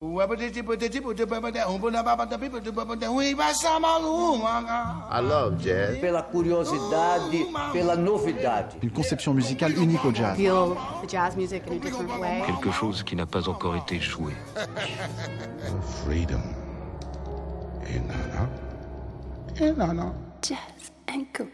[0.00, 0.06] I
[5.20, 5.98] love jazz.
[6.00, 8.76] Pela curiosidade, pela novidade.
[8.80, 10.36] Une conception musicale unique au jazz.
[10.36, 12.42] Feel the jazz music in a different way.
[12.46, 14.32] Quelque chose qui n'a pas encore été joué.
[16.04, 16.42] Freedom.
[17.88, 18.48] Et nana.
[19.60, 20.12] Et nana.
[20.42, 21.48] Jazz and go.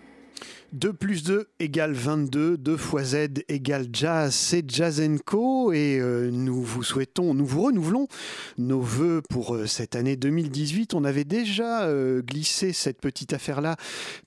[0.75, 5.73] 2 plus 2 égale 22, 2 fois Z égale Jazz, c'est Jazz Co.
[5.73, 8.09] Et euh, nous vous souhaitons, nous vous renouvelons
[8.59, 10.95] nos voeux pour euh, cette année 2018.
[10.95, 13.77] On avait déjà euh, glissé cette petite affaire-là,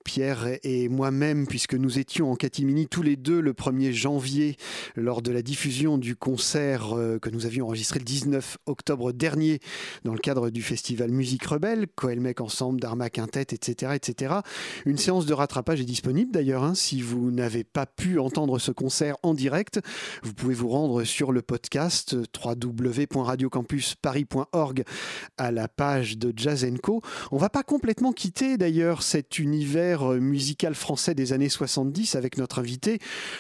[0.06, 4.56] Pierre et moi-même, puisque nous étions en catimini tous les deux le 1er janvier
[4.96, 9.60] lors de la diffusion du concert que nous avions enregistré le 19 octobre dernier
[10.06, 14.36] dans le cadre du festival Musique Rebelle, Coelmec Ensemble, Dharma Quintet, etc., etc.
[14.86, 16.64] Une séance de rattrapage est disponible d'ailleurs.
[16.64, 19.80] hein, si vous n'avez pas pu entendre ce concert en direct,
[20.22, 22.16] vous pouvez vous rendre sur le podcast
[22.46, 24.84] www.radiocampusparis.org
[25.40, 27.02] à la page de Jazz Co.
[27.32, 32.38] On va pas complètement quitter d'ailleurs cet univers euh, musical français des années 70 avec
[32.38, 33.00] notre invité.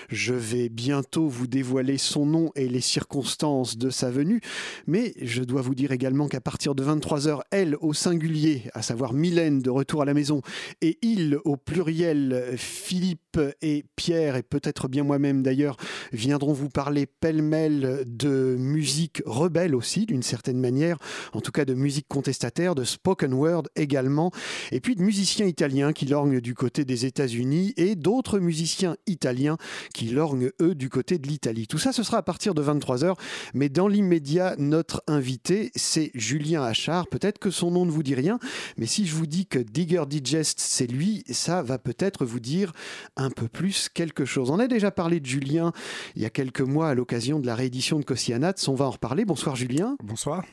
[0.09, 4.41] Je vais bientôt vous dévoiler son nom et les circonstances de sa venue,
[4.87, 9.13] mais je dois vous dire également qu'à partir de 23h, elle au singulier, à savoir
[9.13, 10.41] Mylène de retour à la maison,
[10.81, 12.55] et il au pluriel,
[12.87, 15.75] Philippe et Pierre, et peut-être bien moi-même d'ailleurs,
[16.13, 20.97] viendront vous parler pêle-mêle de musique rebelle aussi, d'une certaine manière,
[21.33, 24.31] en tout cas de musique contestataire, de spoken word également,
[24.71, 29.57] et puis de musiciens italiens qui lorgnent du côté des États-Unis et d'autres musiciens italiens
[29.93, 31.67] qui lorgnent eux du côté de l'Italie.
[31.67, 33.15] Tout ça, ce sera à partir de 23h,
[33.53, 37.07] mais dans l'immédiat, notre invité, c'est Julien Achard.
[37.07, 38.39] Peut-être que son nom ne vous dit rien,
[38.77, 42.71] mais si je vous dis que Digger Digest, c'est lui, ça va peut-être vous dire
[43.15, 44.49] un peu plus quelque chose.
[44.49, 45.71] On a déjà parlé de Julien
[46.15, 48.53] il y a quelques mois à l'occasion de la réédition de Cossianats.
[48.67, 49.25] On va en reparler.
[49.25, 49.97] Bonsoir Julien.
[50.03, 50.43] Bonsoir.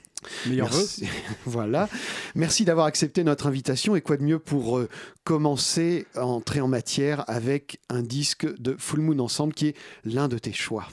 [0.46, 0.68] Meilleur.
[0.70, 1.06] Merci.
[1.46, 1.88] voilà.
[2.34, 3.96] Merci d'avoir accepté notre invitation.
[3.96, 4.88] Et quoi de mieux pour euh,
[5.24, 10.28] commencer à entrer en matière avec un disque de Full Moon Ensemble qui est l'un
[10.28, 10.88] de tes choix?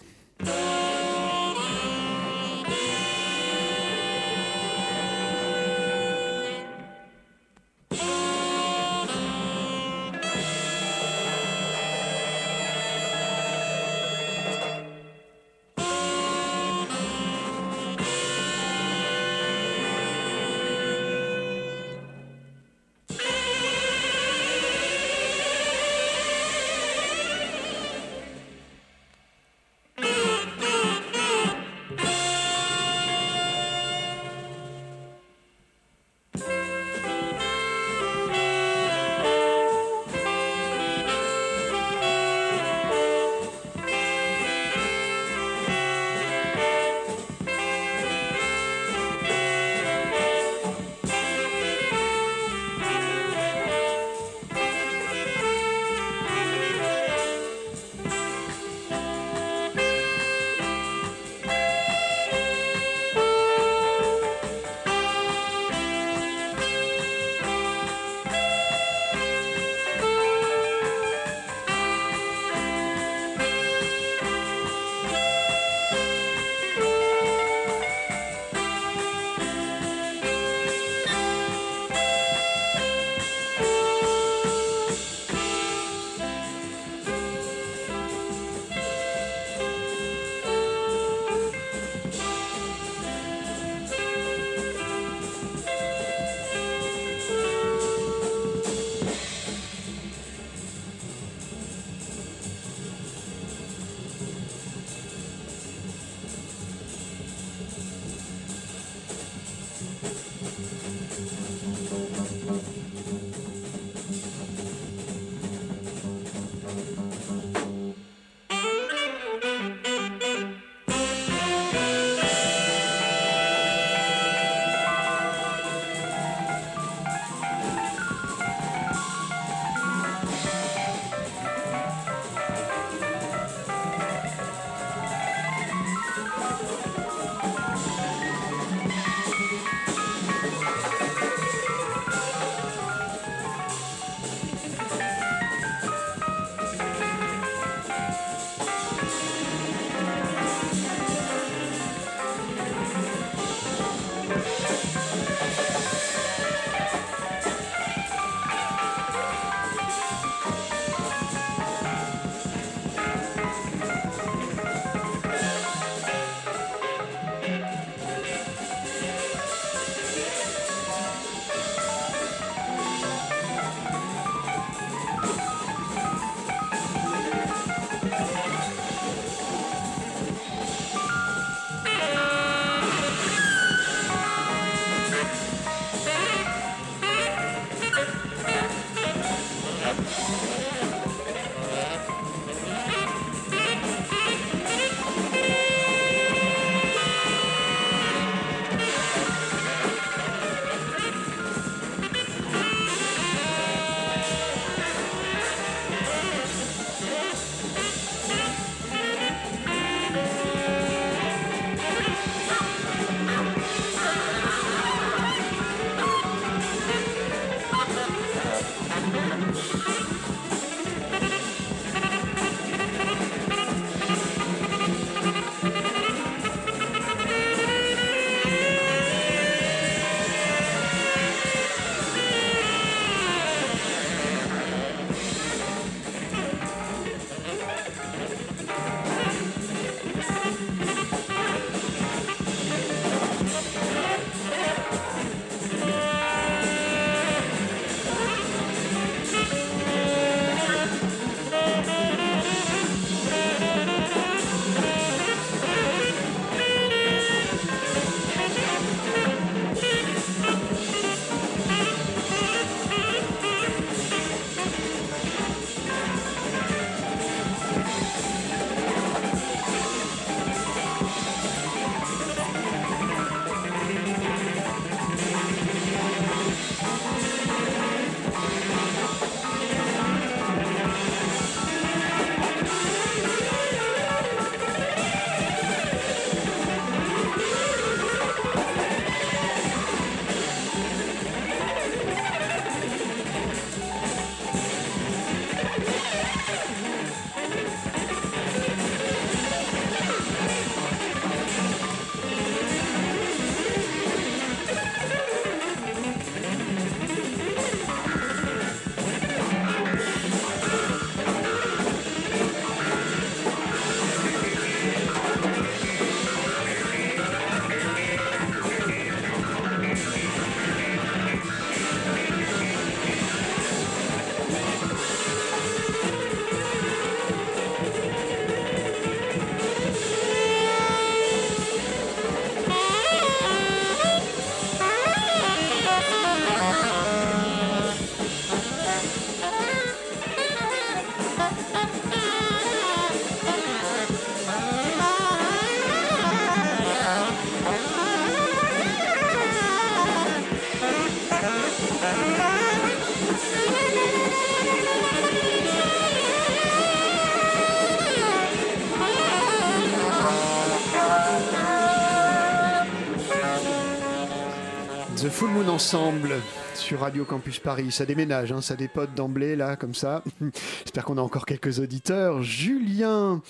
[365.81, 366.35] Ensemble
[366.75, 367.91] sur Radio Campus Paris.
[367.91, 370.23] Ça déménage, hein, ça dépote d'emblée là, comme ça.
[370.83, 372.43] J'espère qu'on a encore quelques auditeurs.
[372.43, 373.41] Julien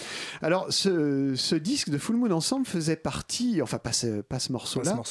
[0.42, 5.02] Alors, ce, disque de Full Moon Ensemble faisait partie, enfin, pas ce, pas ce morceau-là.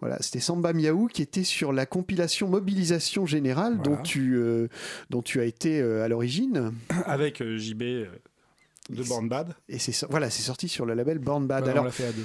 [0.00, 4.66] Voilà, c'était Samba Miaou qui était sur la compilation Mobilisation Générale dont, tu, euh,
[5.10, 6.72] dont tu as été euh, à l'origine.
[7.06, 7.82] Avec euh, JB
[8.90, 9.54] de Born Bad.
[9.68, 11.66] Et c'est voilà, c'est sorti sur le label Born Bad.
[11.68, 12.24] alors, on l'a fait à deux.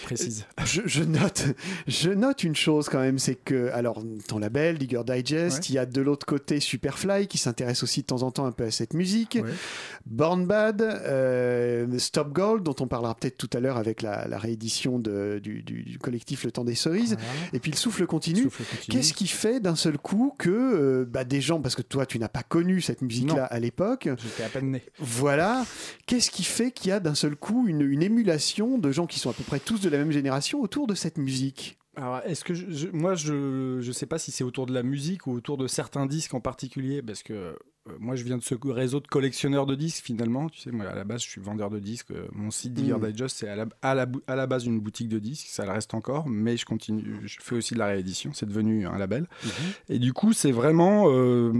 [0.00, 0.46] Je précise.
[0.64, 1.46] Je, note,
[1.88, 5.78] je note une chose quand même, c'est que alors ton label Digger Digest, il y
[5.78, 8.70] a de l'autre côté Superfly qui s'intéresse aussi de temps en temps un peu à
[8.70, 9.38] cette musique.
[10.06, 14.98] Born Bad, euh, Stop Gold dont on parlera peut-être tout à l'heure avec la, réédition
[14.98, 17.16] de, du, collectif Le Temps des Cerises.
[17.52, 18.48] Et puis le souffle continue.
[18.88, 22.18] Qu'est-ce qui fait d'un seul coup que euh, bah, des gens, parce que toi tu
[22.18, 24.08] n'as pas connu cette musique-là à l'époque.
[24.16, 24.82] J'étais à peine né.
[24.98, 25.64] Voilà.
[26.06, 29.30] Qu'est-ce qui fait qu'il y a d'un seul coup une, émulation de gens qui sont
[29.30, 32.52] à peu près tous de la même génération autour de cette musique alors, est-ce que
[32.94, 36.04] moi, je ne sais pas si c'est autour de la musique ou autour de certains
[36.04, 37.32] disques en particulier, parce que
[37.88, 40.48] euh, moi, je viens de ce réseau de collectionneurs de disques finalement.
[40.48, 42.10] Tu sais, moi, à la base, je suis vendeur de disques.
[42.10, 43.12] Euh, mon site Digger mmh.
[43.12, 45.72] Digest, c'est à la, à, la, à la, base une boutique de disques, ça le
[45.72, 48.32] reste encore, mais je continue, je fais aussi de la réédition.
[48.34, 49.22] C'est devenu un label.
[49.22, 49.48] Mmh.
[49.88, 51.52] Et du coup, c'est vraiment euh,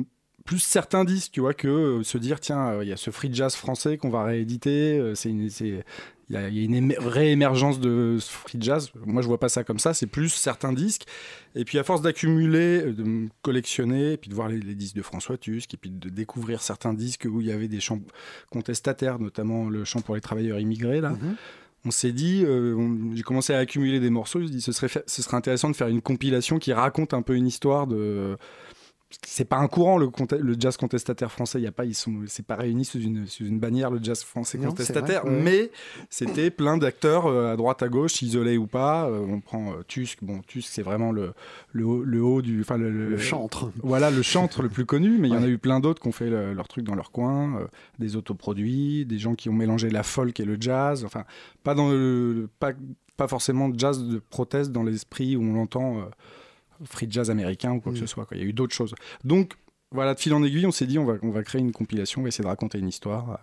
[0.47, 3.11] plus certains disent, tu vois, que euh, se dire, tiens, euh, il y a ce
[3.11, 5.31] free jazz français qu'on va rééditer, euh, c'est
[6.29, 8.91] il y, a une réémergence de free jazz.
[9.05, 9.95] Moi, je vois pas ça comme ça.
[9.95, 11.05] C'est plus certains disques.
[11.55, 15.39] Et puis, à force d'accumuler, de collectionner, et puis de voir les, disques de François
[15.39, 18.01] Tusk, et puis de découvrir certains disques où il y avait des chants
[18.51, 21.13] contestataires, notamment le chant pour les travailleurs immigrés, là.
[21.13, 21.35] Mm-hmm.
[21.85, 22.45] On s'est dit,
[23.15, 24.41] j'ai commencé à accumuler des morceaux.
[24.41, 27.37] Je dit, ce serait, ce serait intéressant de faire une compilation qui raconte un peu
[27.37, 28.37] une histoire de,
[29.25, 30.11] c'est pas un courant le,
[30.41, 31.61] le, jazz contestataire français.
[31.61, 34.01] Il y a pas, ils sont, c'est pas réuni sous une, sous une bannière le
[34.03, 35.71] jazz français contestataire, mais
[36.11, 39.09] c'était plein d'acteurs euh, à droite à gauche, isolés ou pas.
[39.09, 41.35] Euh, on prend euh, Tusk, bon Tusk c'est vraiment le,
[41.73, 43.71] le, haut, du, enfin le, chantre.
[43.83, 46.09] Voilà le chantre le plus connu, mais il y en a eu plein d'autres qui
[46.09, 50.03] ont fait leur truc dans leur coin, des autoproduits, des gens qui ont mélangé la
[50.03, 51.05] folk et le jazz.
[51.05, 51.25] Enfin,
[51.63, 52.73] pas dans le, pas,
[53.17, 56.09] pas forcément de jazz de proteste dans l'esprit où on l'entend
[56.85, 58.09] free jazz américain ou quoi que ce mm.
[58.09, 58.27] soit.
[58.33, 58.95] Il y a eu d'autres choses.
[59.25, 59.55] Donc,
[59.93, 62.21] voilà, de fil en aiguille, on s'est dit on va, on va créer une compilation,
[62.21, 63.41] on va essayer de raconter une histoire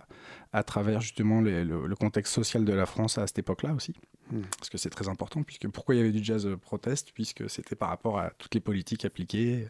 [0.51, 3.93] à, travers justement le, contexte social de la France à cette époque-là aussi.
[4.31, 4.41] Mm.
[4.57, 7.75] Parce que c'est très important, puisque pourquoi il y avait du jazz proteste Puisque c'était
[7.75, 9.67] par rapport à toutes les politiques appliquées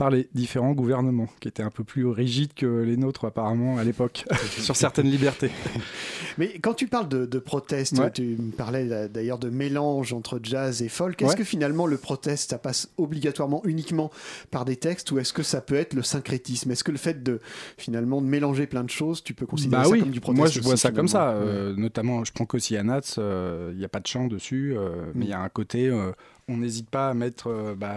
[0.00, 3.84] par les différents gouvernements, qui étaient un peu plus rigides que les nôtres apparemment à
[3.84, 4.24] l'époque,
[4.58, 5.50] sur certaines libertés.
[6.38, 10.80] Mais quand tu parles de, de proteste, tu me parlais d'ailleurs de mélange entre jazz
[10.80, 11.20] et folk.
[11.20, 14.10] Est-ce que finalement le proteste, ça passe obligatoirement uniquement
[14.50, 16.70] par des textes ou est-ce que ça peut être le syncrétisme?
[16.70, 17.38] Est-ce que le fait de
[17.76, 20.48] finalement de mélanger plein de choses, tu peux considérer bah ça comme du proteste Moi,
[20.48, 21.32] je vois ça comme ça.
[21.32, 25.12] Euh, notamment, je prends qu'aussi à Nats, il n'y a pas de chant dessus, euh,
[25.14, 26.12] mais il y a un côté euh,
[26.48, 27.96] on n'hésite pas à mettre bah,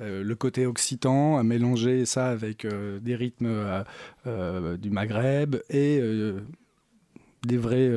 [0.00, 3.84] euh, le côté occitan, à mélanger ça avec euh, des rythmes
[4.26, 6.00] euh, du Maghreb et
[7.46, 7.90] des vrais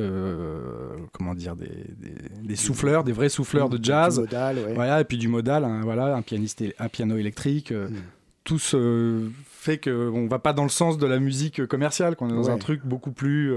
[1.12, 4.20] comment dire des, souffleurs des vrais souffleurs de jazz.
[4.74, 7.94] voilà et puis du modal hein, voilà un pianiste un piano électrique mm.
[8.42, 12.34] tout ce fait qu'on va pas dans le sens de la musique commerciale qu'on est
[12.34, 13.54] dans un truc beaucoup plus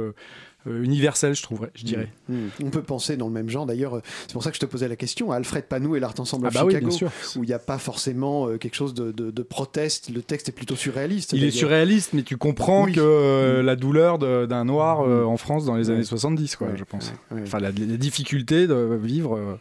[0.68, 2.10] euh, universel, je trouverais, je dirais.
[2.28, 2.36] Mmh.
[2.36, 2.50] Mmh.
[2.66, 3.66] On peut penser dans le même genre.
[3.66, 5.32] D'ailleurs, euh, c'est pour ça que je te posais la question.
[5.32, 6.90] Alfred Panou et l'Art Ensemble ah bah Chicago,
[7.38, 10.10] où il n'y a pas forcément euh, quelque chose de, de, proteste.
[10.10, 11.32] Le texte est plutôt surréaliste.
[11.32, 13.66] Il est surréaliste, mais tu comprends que mmh.
[13.66, 17.14] la douleur d'un noir en France dans les années 70, quoi, je pense.
[17.32, 19.58] Enfin, la, la, difficulté de vivre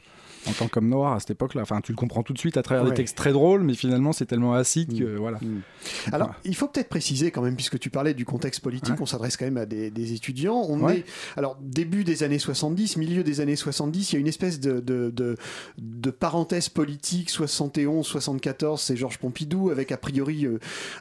[0.47, 1.62] en tant qu'homme noir à cette époque-là.
[1.62, 4.12] Enfin, tu le comprends tout de suite à travers des textes très drôles, mais finalement,
[4.12, 5.16] c'est tellement acide que mm.
[5.16, 5.38] voilà.
[5.38, 5.62] Mm.
[6.12, 9.37] Alors, il faut peut-être préciser quand même, puisque tu parlais du contexte politique, on s'adresse
[9.37, 10.64] quand même à des, étudiants.
[10.68, 11.04] On est,
[11.37, 14.80] alors, début des années 70, milieu des années 70, il y a une espèce de,
[14.80, 20.59] de, parenthèse politique, 71, 74, c'est Georges Pompidou, avec a priori euh,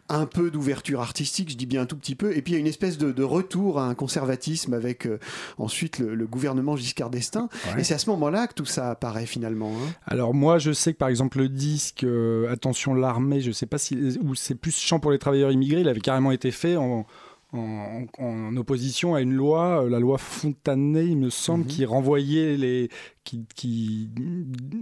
[0.09, 2.57] un peu d'ouverture artistique, je dis bien un tout petit peu, et puis il y
[2.57, 5.19] a une espèce de, retour à un conservatisme avec euh,
[5.57, 7.49] ensuite le, gouvernement Giscard d'Estaing.
[7.77, 9.71] Et c'est à ce moment-là que tout ça apparaît finalement.
[9.71, 9.93] Hein.
[10.05, 13.77] Alors moi, je sais que par exemple le disque euh, Attention l'armée, je sais pas
[13.77, 17.05] si ou c'est plus chant pour les travailleurs immigrés, il avait carrément été fait en,
[17.53, 21.69] en, opposition à une loi, euh, la loi Fontanet, il me semble, mhm.
[21.69, 22.89] qui renvoyait les,
[23.23, 24.09] qui, qui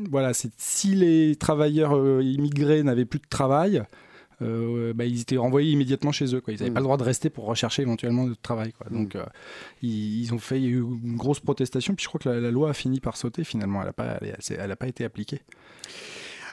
[0.09, 3.83] voilà, c'est si les travailleurs euh, immigrés n'avaient plus de travail,
[4.41, 6.41] euh, bah, ils étaient renvoyés immédiatement chez eux.
[6.41, 6.53] Quoi.
[6.53, 8.73] Ils n'avaient pas le droit de rester pour rechercher éventuellement de travail.
[8.73, 8.87] Quoi.
[8.89, 9.25] Donc, euh,
[9.81, 12.51] ils, ont fait, il y a eu une grosse protestation, puis je crois que la,
[12.51, 13.81] loi a fini par sauter finalement.
[13.81, 15.41] Elle n'a pas, elle, pas été appliquée.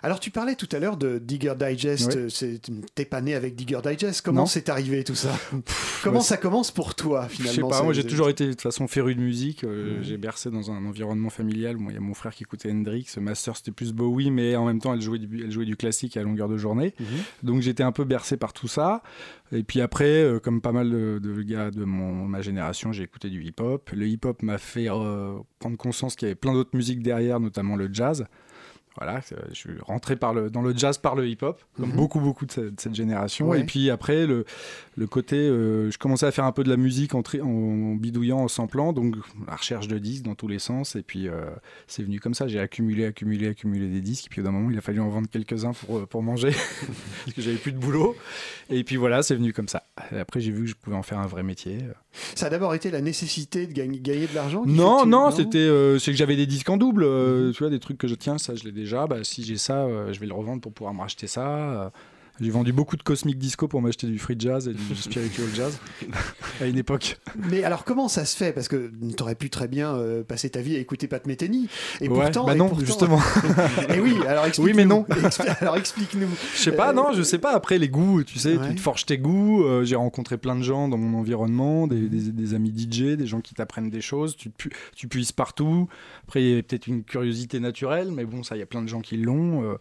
[0.05, 2.61] Alors tu parlais tout à l'heure de Digger Digest, c'est-
[2.95, 5.31] t'es pas né avec Digger Digest, comment c'est arrivé tout ça
[6.03, 8.47] Comment ouais, ça commence pour toi Je sais finalement pas, ça- moi j'ai toujours été
[8.47, 9.63] de toute façon féru de musique.
[9.63, 10.03] euh.
[10.03, 11.77] J'ai bercé dans un environnement familial.
[11.89, 14.67] Il y a mon frère qui écoutait Hendrix, ma sœur c'était plus Bowie, mais en
[14.67, 16.95] même temps elle jouait du, elle jouait du classique à longueur de journée.
[16.99, 17.07] Mhm.
[17.45, 19.03] Donc j'étais un peu bercé par tout ça.
[19.53, 23.05] Et puis après, euh, comme pas mal de, de gars de mon, ma génération, j'ai
[23.05, 23.91] écouté du hip-hop.
[23.95, 27.77] Le hip-hop m'a fait euh, prendre conscience qu'il y avait plein d'autres musiques derrière, notamment
[27.77, 28.25] le jazz.
[28.99, 31.97] Voilà, c'est- je suis rentré par le, dans le jazz par le hip-hop, comme Mhm.
[31.97, 33.49] beaucoup, beaucoup de, cette- de cette génération.
[33.49, 33.61] Ouais.
[33.61, 34.45] Et puis après, le,
[34.97, 38.39] le côté, euh, je commençais à faire un peu de la musique en, en bidouillant,
[38.41, 40.95] en samplant, donc la recherche de disques dans tous les sens.
[40.97, 41.47] Et puis euh,
[41.87, 44.27] c'est venu comme ça, j'ai accumulé, accumulé, accumulé des disques.
[44.27, 46.51] Et puis au d'un moment, il a fallu en vendre quelques-uns pour, euh, pour manger,
[47.25, 48.15] parce que j'avais plus de boulot.
[48.69, 49.85] Et puis voilà, c'est venu comme ça.
[50.13, 51.79] Et après, j'ai vu que je pouvais en faire un vrai métier.
[52.35, 55.99] Ça a d'abord été la nécessité de gagner, gagner de l'argent Non, non, c'était euh,
[55.99, 58.39] c'est que j'avais des disques en double, euh, tu vois, des trucs que je tiens,
[58.39, 59.07] ça je l'ai déjà.
[59.07, 61.91] Bah, si j'ai ça, euh, je vais le revendre pour pouvoir me racheter ça.
[62.43, 65.79] J'ai vendu beaucoup de Cosmic Disco pour m'acheter du free jazz et du spiritual jazz
[66.61, 67.19] à une époque.
[67.51, 68.53] Mais alors comment ça se fait?
[68.53, 71.69] Parce que t'aurais pu très bien euh, passer ta vie à écouter Pat Metheny.
[72.01, 73.21] Et Ouais, pourtant, bah et non, pourtant- justement.
[73.95, 75.07] et oui, alors explique Oui, mais non.
[75.61, 76.27] alors explique-nous.
[76.55, 77.53] Je sais pas, non, je sais pas.
[77.53, 78.69] Après, les goûts, tu sais, Ouais.
[78.71, 79.63] tu te forges tes goûts.
[79.65, 83.27] Euh, j'ai rencontré plein de gens dans mon environnement, des, des- des amis DJ, des
[83.27, 84.37] gens qui t'apprennent des choses.
[84.37, 85.89] Tu, pu- tu puisses partout.
[86.27, 88.83] Après, il y a peut-être une curiosité naturelle, mais bon, ça, il y a plein
[88.83, 89.63] de gens qui l'ont.
[89.63, 89.75] Euh,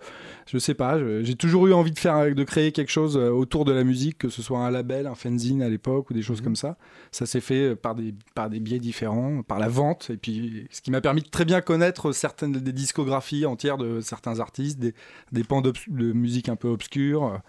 [0.45, 0.97] je sais pas.
[1.23, 4.17] J'ai toujours eu envie de faire, de créer quelque chose euh, autour de la musique,
[4.17, 6.77] que ce soit un label, un fanzine à l'époque ou des choses comme ça.
[7.11, 10.67] Ça s'est fait euh, par des, par des biais différents, par la vente, et puis
[10.69, 14.79] ce qui m'a permis de très bien connaître certaines des discographies entières de certains artistes,
[14.79, 14.93] des,
[15.31, 15.71] des pans de
[16.11, 17.41] musique un peu obscure.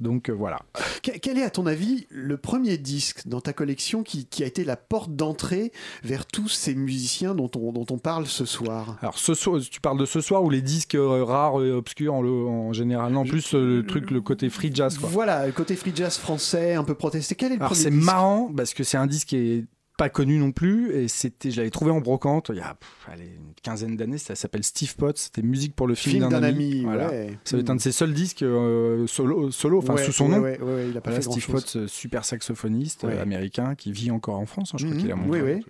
[0.00, 0.60] Donc euh, voilà.
[1.02, 4.46] Que- Quel est, à ton avis, le premier disque dans ta collection qui, qui a
[4.46, 5.72] été la porte d'entrée
[6.02, 8.96] vers tous ces musiciens dont on, dont on parle ce soir?
[9.00, 12.14] Alors ce soir, tu parles de ce soir ou les disques euh, rares et obscurs
[12.14, 13.12] en, général?
[13.12, 14.98] Non, plus euh, le truc, le côté free jazz.
[14.98, 15.08] Quoi.
[15.08, 17.34] Voilà, le côté free jazz français, un peu protesté.
[17.34, 19.64] Quel est le Alors premier c'est marrant parce que c'est un disque qui est
[19.96, 23.08] pas connu non plus et c'était je l'avais trouvé en brocante il y a pff,
[23.12, 26.42] allez, une quinzaine d'années ça s'appelle Steve Potts c'était musique pour le film, Film d'un
[26.42, 27.10] ami, ami, Voilà.
[27.10, 27.38] ouais.
[27.44, 30.28] ça va être un de ses seuls disques euh, solo, solo enfin Ouais, sous son
[30.28, 30.40] nom.
[30.40, 30.58] ouais,
[30.90, 31.46] il a pas Voilà, fait Steve.
[31.46, 35.00] Potts euh, super saxophoniste euh, américain qui vit encore en France hein, je crois Mhm,
[35.02, 35.64] qu'il a monté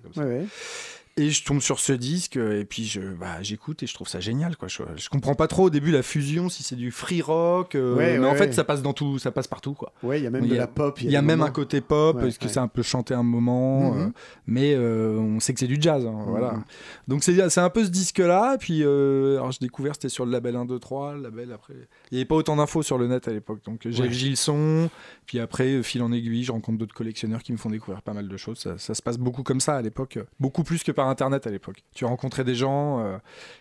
[1.17, 4.09] Et je tombe sur ce disque euh, et puis je bah, j'écoute et je trouve
[4.09, 4.67] ça génial quoi.
[4.67, 7.95] Je, je comprends pas trop au début la fusion si c'est du free rock euh,
[7.95, 8.53] Ouais, mais en fait ouais.
[8.53, 9.93] ça passe dans tout ça passe partout quoi.
[10.03, 11.01] Ouais, il y a même de a- la pop.
[11.01, 13.23] Il y a même moments- un côté pop parce que c'est un peu chanté un
[13.23, 14.01] moment Mhm.
[14.01, 14.11] euh,
[14.49, 16.55] mais euh, on sait que c'est du jazz hein, voilà.
[16.55, 16.65] Mhm.
[17.07, 20.27] Donc c'est c'est un peu ce disque là puis euh, alors j'ai découvert c'était sur
[20.27, 21.75] le label 1 2 3 le label après
[22.11, 24.11] il y avait pas autant d'infos sur le net à l'époque donc j'ai Ouais.
[24.11, 24.91] j'ai le son
[25.27, 28.27] puis après fil en aiguille je rencontre d'autres collectionneurs qui me font découvrir pas mal
[28.27, 31.04] de choses ça, ça se passe beaucoup comme ça à l'époque beaucoup plus que par
[31.09, 33.19] internet à l'époque tu rencontrais des gens euh,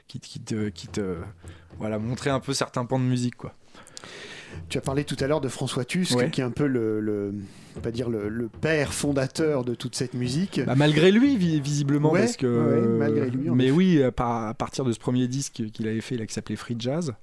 [0.08, 1.18] qui, qui te qui te
[1.80, 3.54] voilà montraient un peu certains pans de musique quoi
[4.70, 6.30] Tu as parlé tout à l'heure de François Tusk, Ouais.
[6.30, 7.34] qui est un peu le,
[7.82, 10.62] pas dire le, le père fondateur de toute cette musique.
[10.64, 12.46] Bah, malgré lui, vi- visiblement, Ouais, parce que.
[12.46, 16.18] ouais, malgré lui, en Mais oui, à partir de ce premier disque qu'il avait fait,
[16.18, 17.14] là, qui s'appelait Free Jazz,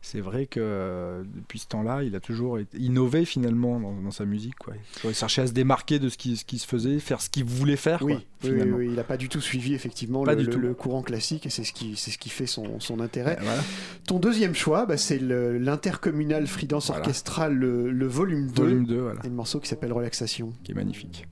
[0.00, 4.10] c'est vrai que euh, depuis ce temps-là, il a toujours été- innové finalement dans, dans
[4.10, 4.54] sa musique.
[4.56, 4.74] Quoi.
[5.04, 7.44] Il cherchait à se démarquer de ce qui, ce qui se faisait, faire ce qu'il
[7.44, 8.02] voulait faire.
[8.02, 8.76] Oui, quoi, oui, finalement.
[8.78, 11.96] oui, il n'a pas du tout suivi effectivement le, courant classique et c'est ce qui,
[11.96, 13.36] c'est ce qui fait son, son intérêt.
[13.40, 13.62] Voilà.
[14.06, 17.00] Ton deuxième choix, bah, c'est l'intercommunal Freedance Voilà.
[17.00, 20.52] Orchestral, le, le volume 2, Volume 2, voilà, et le morceau qui s'appelle Relaxation.
[20.64, 21.26] qui est magnifique.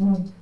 [0.00, 0.34] うん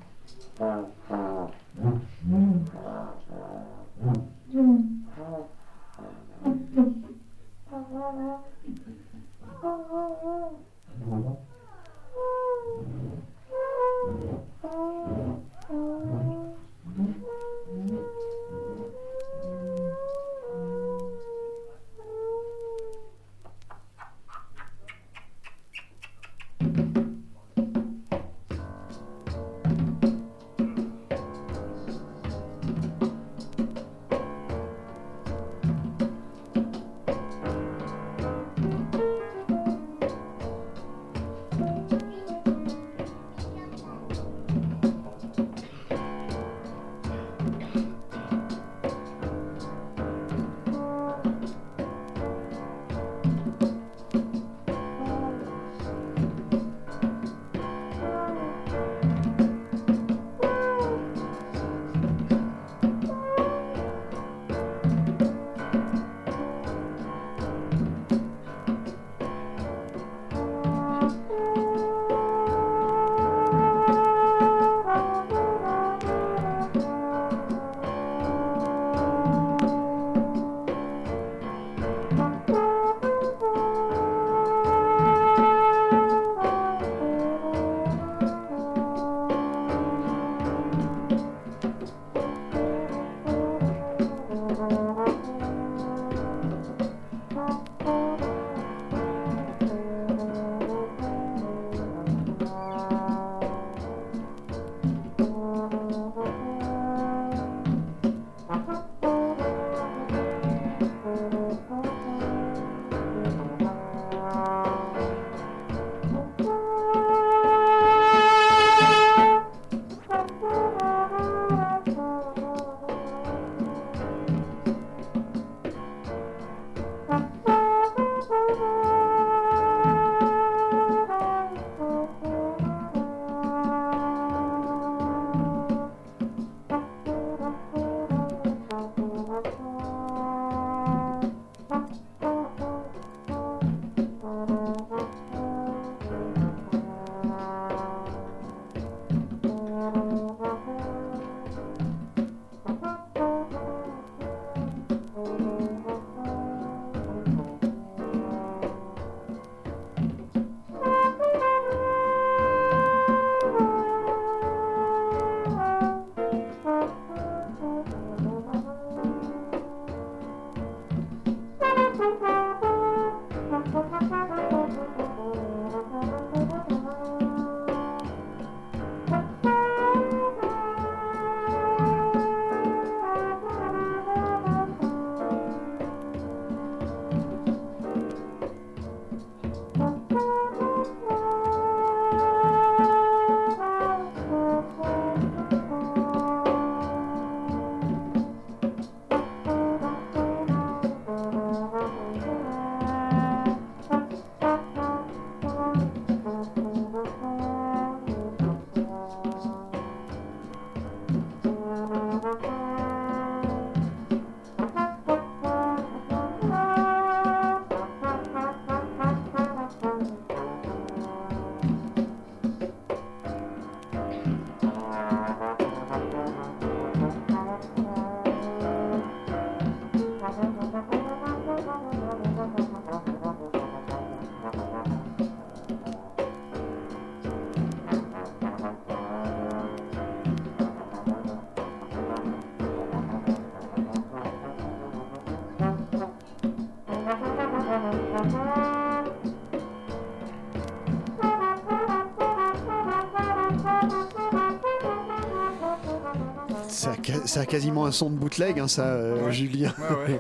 [257.32, 259.72] Ça a quasiment un son de bootleg, hein, ça, euh, Julien.
[259.78, 260.12] Ouais,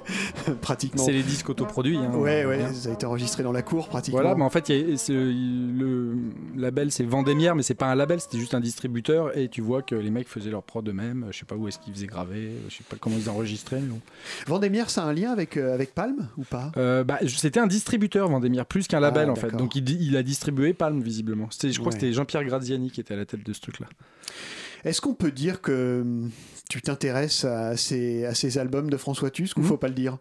[0.46, 0.54] ouais.
[0.62, 1.04] pratiquement.
[1.04, 1.98] C'est les disques autoproduits.
[1.98, 4.22] Hein, ouais, ouais, ça a été enregistré dans la cour, pratiquement.
[4.22, 6.14] Voilà, mais en fait, y a- le
[6.56, 9.36] label c'est Vendémiaire, mais c'est pas un label, c'était juste un distributeur.
[9.36, 11.26] Et tu vois que les mecs faisaient leur prod eux-mêmes.
[11.32, 13.80] Je sais pas où est-ce qu'ils faisaient graver, je sais pas comment ils enregistraient.
[13.80, 14.00] bon.
[14.46, 16.72] Vendémiaire, ça a un lien avec, euh, avec Palm ou pas?
[16.78, 19.54] Euh, bah, c'était un distributeur Vendémiaire, plus qu'un label Ah, en fait.
[19.54, 21.48] Donc il, a distribué Palm visiblement.
[21.52, 21.88] Je crois Ouais.
[21.88, 23.86] que c'était Jean-Pierre Graziani qui était à la tête de ce truc-là.
[24.84, 26.30] Est-ce qu'on peut dire que hum,
[26.68, 29.66] tu t'intéresses à ces, à ces albums de François Tusk ou Mhm.
[29.66, 30.18] faut pas le dire?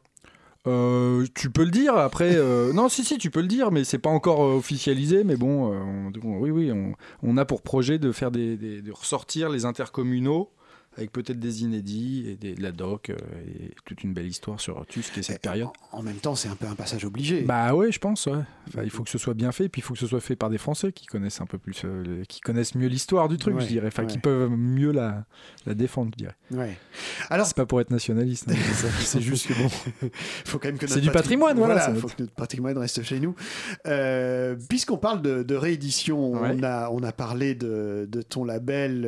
[0.68, 2.36] Euh, tu peux le dire après.
[2.36, 5.24] euh, non, si, si, tu peux le dire, mais c'est pas encore euh, officialisé.
[5.24, 6.94] Mais bon, on- on- oui, oui, on,
[7.24, 10.52] on a pour projet de faire des, des- de ressortir les intercommunaux
[10.98, 13.16] avec peut-être des inédits et des, de la doc euh,
[13.48, 15.70] et toute une belle histoire sur Tusk et cette période.
[15.92, 17.42] En en même temps, c'est un peu un passage obligé.
[17.44, 18.26] Bah ouais, je pense.
[18.26, 18.40] Ouais.
[18.68, 20.36] Enfin, il faut que ce soit bien fait, puis il faut que ce soit fait
[20.36, 23.56] par des Français qui connaissent un peu plus, euh, qui connaissent mieux l'histoire du truc,
[23.56, 23.88] Ouais, je dirais.
[23.88, 25.26] Enfin, qui peuvent mieux la,
[25.66, 26.36] la défendre, je dirais.
[26.52, 26.76] Ouais.
[27.30, 28.56] Alors, C'est pas pour être nationaliste, hein,
[29.00, 29.70] c'est juste que bon.
[30.46, 33.04] faut quand même que C'est du patri- patrimoine, voilà, c'est faut que notre patrimoine reste
[33.04, 33.36] chez nous.
[33.86, 39.08] Euh, Puisqu'on parle de, de réédition, on, a, on a parlé de, de ton label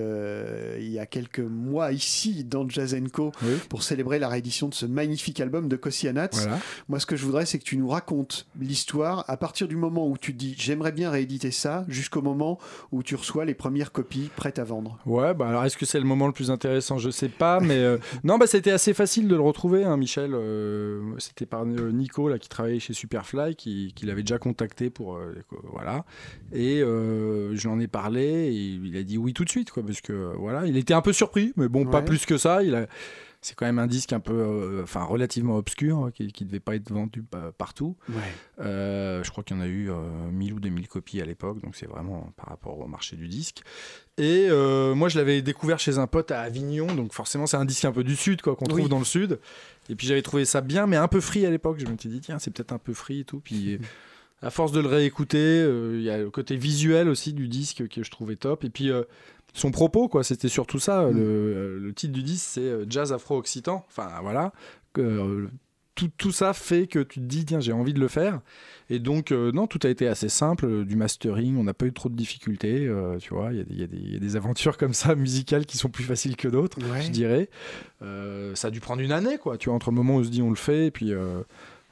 [0.80, 3.54] il y a quelques mois ici dans Jazz Co Oui.
[3.70, 6.30] pour célébrer la réédition de ce magnifique album de Kossianats.
[6.34, 6.60] Voilà.
[6.90, 10.08] Moi, ce que je voudrais, c'est que tu nous racontes l'histoire à partir du moment
[10.08, 12.60] où tu te dis j'aimerais bien rééditer ça, jusqu'au moment
[12.92, 15.00] où tu reçois les premières copies prêtes à vendre.
[15.06, 16.98] Ouais, bah alors est-ce que c'est le moment le plus intéressant?
[16.98, 20.34] Je sais pas, mais euh, non, bah c'était assez facile de le retrouver, hein, Michel.
[20.34, 24.90] euh, c'était par euh, Nico là qui travaillait chez Superfly, qui, qui l'avait déjà contacté
[24.90, 25.34] pour euh,
[25.72, 26.06] voilà,
[26.52, 29.84] et je lui en ai parlé, et il a dit oui tout de suite, quoi,
[29.84, 32.64] parce que voilà, il était un peu surpris, mais bon, pas plus que ça.
[32.64, 32.86] Il a
[33.46, 36.62] c'est quand même un disque un peu, euh, enfin relativement obscur, hein, qui, qui devait
[36.62, 37.98] pas être vendu pa- partout.
[38.08, 38.16] Ouais.
[38.62, 39.96] Euh, je crois qu'il y en a eu euh,
[40.32, 43.62] 1000 ou 2000 copies à l'époque, donc c'est vraiment par rapport au marché du disque.
[44.18, 47.66] Et euh, moi, je l'avais découvert chez un pote à Avignon, donc forcément, c'est un
[47.66, 48.76] disque un peu du sud, quoi, qu'on Oui.
[48.78, 49.40] trouve dans le sud.
[49.90, 51.80] Et puis j'avais trouvé ça bien, mais un peu free à l'époque.
[51.80, 53.42] Je me suis dit, tiens, c'est peut-être un peu free et tout.
[53.42, 53.78] Puis
[54.42, 57.90] à force de le réécouter, euh, il y a le côté visuel aussi du disque
[57.90, 58.64] que je trouvais top.
[58.64, 59.04] Et puis euh,
[59.54, 61.08] son propos, quoi, c'était surtout ça.
[61.08, 61.16] Mm.
[61.18, 63.86] Le, le titre du disque, c'est euh, Jazz Afro-Occitan.
[63.88, 64.52] Enfin, voilà.
[64.94, 65.48] Que, euh,
[65.96, 68.42] tout, tout ça fait que tu te dis, tiens, j'ai envie de le faire.
[68.90, 70.86] Et donc, euh, non, tout a été assez simple.
[70.86, 72.88] Du mastering, on n'a pas eu trop de difficultés.
[72.88, 74.36] euh, tu vois, il y, a des- il y a des- il y a des
[74.36, 77.02] aventures comme ça, musicales, qui sont plus faciles que d'autres, Ouais.
[77.04, 77.48] je dirais.
[78.56, 79.58] Ça a dû prendre une année, quoi.
[79.60, 81.14] Tu vois, entre le moment où on se dit on le fait, et puis.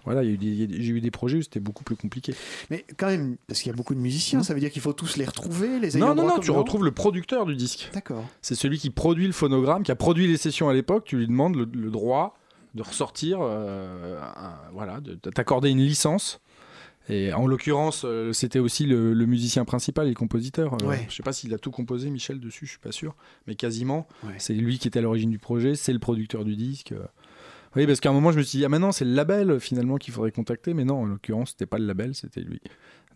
[0.05, 2.33] Voilà, j'ai eu des projets où c'était beaucoup plus compliqué.
[2.69, 4.93] Mais quand même, parce qu'il y a beaucoup de musiciens, ça veut dire qu'il faut
[4.93, 7.89] tous les retrouver, les Non, non, non, tu retrouves le producteur du disque.
[7.93, 8.25] D'accord.
[8.41, 11.03] C'est celui qui produit le phonogramme, qui a produit les sessions à l'époque.
[11.05, 12.37] Tu lui demandes le, le droit
[12.73, 16.39] de ressortir, euh, un- voilà, de, de t'accorder une licence.
[17.09, 20.75] Et en l'occurrence, euh, c'était aussi le, le musicien principal et le compositeur.
[20.81, 21.05] Euh, Ouais.
[21.09, 23.15] Je sais pas s'il a tout composé, Michel, dessus, je suis pas sûr,
[23.47, 24.07] mais quasiment.
[24.23, 24.35] Ouais.
[24.37, 26.93] C'est lui qui était à l'origine du projet, c'est le producteur du disque.
[27.75, 29.97] Oui, parce qu'à un moment, je me suis dit, ah, maintenant, c'est le label finalement
[29.97, 32.61] qu'il faudrait contacter, mais non, en l'occurrence, c'était pas le label, c'était lui.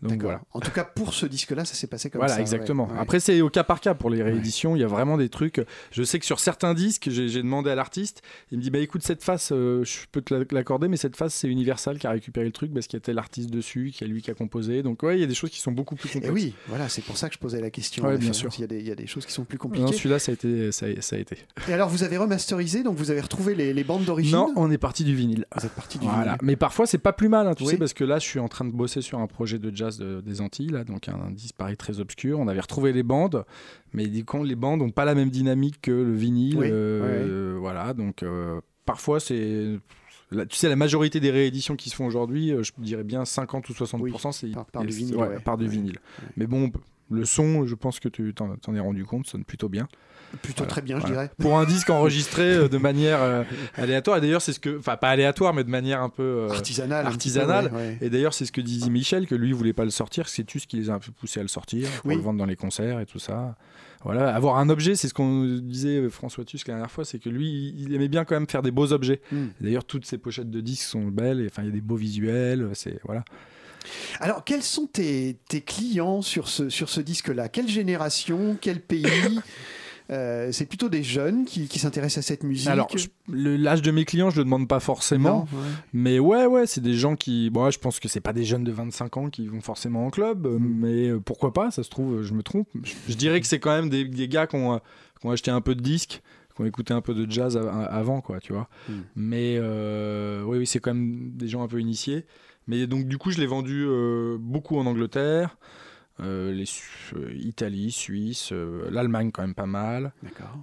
[0.02, 0.40] Donc voilà.
[0.52, 2.40] En tout cas, pour ce disque-là, ça s'est passé comme Voilà, ça.
[2.40, 2.86] exactement.
[2.86, 2.98] ouais, ouais.
[3.00, 4.76] Après, c'est au cas par cas pour les rééditions.
[4.76, 5.60] Il y a vraiment des trucs.
[5.90, 8.22] Je sais que sur certains disques, j'ai demandé à l'artiste.
[8.52, 11.16] Il me dit Bah écoute, cette face, euh, je peux te la- l'accorder, mais cette
[11.16, 13.90] face, c'est Universal qui a récupéré le truc parce qu'il y a tel artiste dessus,
[13.94, 14.82] qui a lui qui a composé.
[14.82, 16.30] Donc, ouais, il y a des choses qui sont beaucoup plus Et complexes.
[16.30, 18.04] Eh oui, voilà, c'est pour ça que je posais la question.
[18.16, 18.50] Bien sûr.
[18.58, 19.92] Il y, a des, il y a des choses qui sont plus Non, compliquées.
[19.94, 20.72] celui-là, ça a été.
[20.72, 21.38] Ça a, ça a été.
[21.68, 24.70] Et alors, vous avez remasterisé, donc vous avez retrouvé les, les bandes d'origine Non, on
[24.70, 25.46] est parti du vinyle.
[25.56, 26.22] Vous êtes parti du Voilà.
[26.22, 26.38] vinyle.
[26.42, 27.70] Mais parfois, c'est pas plus mal, hein, tu Oui.
[27.70, 29.85] sais, parce que là, je suis en train de bosser sur un projet de jazz
[29.90, 32.38] de- des Antilles, là, donc un, pareil très obscur.
[32.40, 33.44] On avait retrouvé les bandes,
[33.92, 36.56] mais les bandes n'ont pas la même dynamique que le vinyle.
[36.58, 39.78] Oui, euh, Voilà, donc euh, parfois, c'est.
[40.30, 43.24] là, tu sais, la majorité des rééditions qui se font aujourd'hui, euh, je dirais bien
[43.24, 45.38] 50 ou 60%, c'est par- par du vinyle, ouais, ouais.
[45.40, 45.98] par du vinyle.
[46.36, 46.70] Mais bon,
[47.10, 49.86] le son, je pense que tu t'en es rendu compte, sonne plutôt bien.
[50.42, 51.30] Plutôt Voilà, très bien, je dirais.
[51.38, 53.42] Pour un disque enregistré euh, de manière euh,
[53.74, 54.78] aléatoire, et d'ailleurs, c'est ce que.
[54.78, 56.22] Enfin, pas aléatoire, mais de manière un peu.
[56.22, 57.06] euh, peu, artisanale.
[57.72, 57.98] ouais, ouais.
[58.00, 60.60] et d'ailleurs, c'est ce que disait Michel, que lui, voulait pas le sortir, c'est tu
[60.60, 62.16] ce qui les a un peu poussés à le sortir, pour Oui.
[62.16, 63.56] le vendre dans les concerts et tout ça.
[64.04, 67.28] Voilà, avoir un objet, c'est ce qu'on disait François Tusk la dernière fois, c'est que
[67.30, 69.20] lui, il aimait bien quand même faire des beaux objets.
[69.32, 69.46] Mm.
[69.60, 71.96] D'ailleurs, toutes ses pochettes de disques sont belles, et enfin, il y a des beaux
[71.96, 73.24] visuels, c'est voilà.
[74.20, 77.48] Alors, quels sont tes, tes clients sur ce, sur ce disque-là?
[77.48, 78.56] Quelle génération?
[78.60, 79.04] Quel pays?
[80.10, 82.88] Euh, C'est plutôt des jeunes qui, qui s'intéressent à cette musique Alors,
[83.28, 85.48] l'âge de mes clients, je le demande pas forcément.
[85.52, 85.66] Non, ouais.
[85.92, 87.50] Mais ouais, ouais, c'est des gens qui.
[87.50, 90.06] Bon, ouais, je pense que c'est pas des jeunes de 25 ans qui vont forcément
[90.06, 90.76] en club, euh, Mm.
[90.80, 92.68] mais euh, pourquoi pas Ça se trouve, je me trompe.
[92.82, 94.78] Je, je dirais que c'est quand même des, des gars qui ont,
[95.20, 96.22] qui ont acheté un peu de disques,
[96.54, 98.68] qui ont écouté un peu de jazz avant, quoi, tu vois.
[98.88, 98.92] Mm.
[99.16, 102.24] Mais euh, oui, oui, c'est quand même des gens un peu initiés.
[102.68, 105.56] Mais donc, du coup, je l'ai vendu euh, beaucoup en Angleterre.
[106.20, 110.12] Euh, les Su- euh, Italie, Suisse, euh, l'Allemagne quand même pas mal.
[110.22, 110.62] D'accord.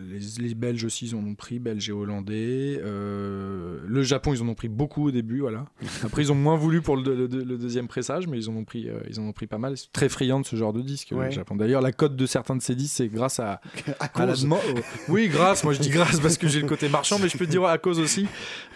[0.00, 2.80] Les, les Belges aussi, ils en ont pris, Belges et Hollandais.
[2.82, 5.66] Euh, le Japon, ils en ont pris beaucoup au début, voilà.
[6.02, 8.56] Après, ils ont moins voulu pour le, le- le- le deuxième pressage, mais ils en
[8.56, 9.76] ont pris, euh, ils en ont pris pas mal.
[9.76, 11.26] Sont très friands de ce genre de disque, Ouais.
[11.26, 11.54] le Japon.
[11.56, 13.60] D'ailleurs, la cote de certains de ces disques, c'est grâce à,
[14.00, 14.60] À à la demande-
[15.08, 15.64] oui, grâce.
[15.64, 17.64] Moi, je dis grâce parce que j'ai le côté marchand, mais je peux te dire
[17.64, 18.26] à cause aussi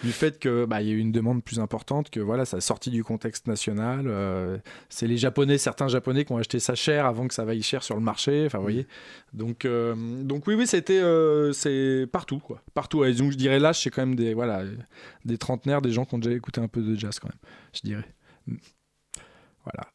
[0.05, 2.59] du fait que bah, il y a eu une demande plus importante, que voilà, ça
[2.59, 4.05] a sorti du contexte national.
[4.09, 7.63] euh, c'est les Japonais, certains Japonais qui ont acheté ça cher avant que ça vaille
[7.63, 8.45] cher sur le marché.
[8.47, 8.87] Enfin, vous voyez.
[9.33, 9.67] Donc,
[10.23, 13.05] donc oui, oui, c'était euh, partout quoi, partout.
[13.05, 14.63] Je dirais là, c'est quand même des voilà
[15.25, 17.39] des trentenaires, des gens qui ont déjà écouté un peu de jazz quand même,
[17.73, 18.15] je dirais.
[19.65, 19.91] Voilà.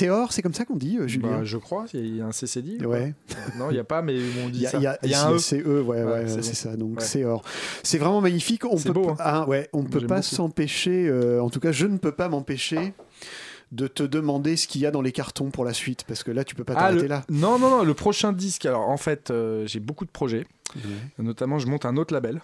[0.00, 2.26] Du Céor, c'est comme ça qu'on dit, euh, Julien Bah, je crois, il y a
[2.26, 2.84] un CCD.
[2.84, 3.14] Ouais.
[3.58, 4.78] Non, il n'y a pas, mais on dit y a, ça.
[4.78, 5.38] il y a- Il y a un E.
[5.38, 6.72] c'est eux, ouais, ouais, Ouais, c'est c'est bon.
[6.72, 6.76] ça.
[6.76, 7.04] Donc Ouais.
[7.04, 7.42] c'est or.
[7.82, 8.64] C'est vraiment magnifique.
[8.64, 9.16] On C'est peut, beau, hein.
[9.18, 11.06] ah, ouais, on peut pas s'empêcher.
[11.08, 12.92] euh, en tout cas, je ne peux pas m'empêcher
[13.72, 16.30] de te demander ce qu'il y a dans les cartons pour la suite, parce que
[16.32, 17.24] là, tu peux pas Ah, t'arrêter le- là.
[17.28, 18.66] Non, non, non, le prochain disque.
[18.66, 20.46] Alors, en fait, euh, j'ai beaucoup de projets.
[21.18, 22.40] Notamment, je monte un autre label.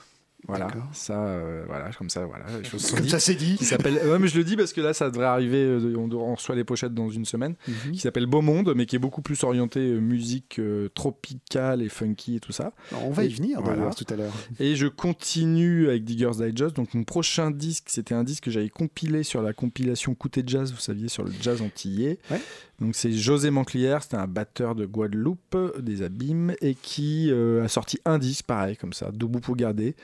[0.48, 3.10] Voilà, ça, euh, voilà, comme ça, voilà, les choses sont Comme dites.
[3.12, 3.56] ça, c'est dit.
[3.56, 3.94] Qui s'appelle.
[3.94, 5.58] Ouais, mais je le dis parce que là, ça devrait arriver.
[5.64, 7.56] euh, On, on reçoit les pochettes dans une semaine.
[7.66, 7.92] Mhm.
[7.92, 11.88] Qui s'appelle Beau Monde, mais qui est beaucoup plus orienté euh, musique euh, tropicale et
[11.88, 12.72] funky et tout ça.
[13.02, 13.76] On va y venir Voilà.
[13.76, 14.32] d'ailleurs tout à l'heure.
[14.60, 16.76] Et je continue avec Digger's Digest.
[16.76, 20.72] Donc mon prochain disque, c'était un disque que j'avais compilé sur la compilation Côté Jazz,
[20.72, 22.18] vous saviez, sur le jazz antillais.
[22.30, 22.40] Ouais.
[22.80, 27.68] Donc c'est José Manclière, c'était un batteur de Guadeloupe, des Abîmes, et qui euh, a
[27.68, 29.94] sorti un disque pareil, comme ça, Debout pour garder.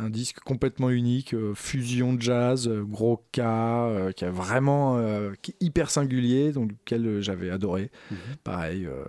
[0.00, 5.02] Un disque complètement unique, euh, fusion jazz, euh, gros cas, qui a vraiment
[5.42, 7.90] qui est hyper singulier, donc lequel j'avais adoré.
[8.44, 9.04] Pareil, euh,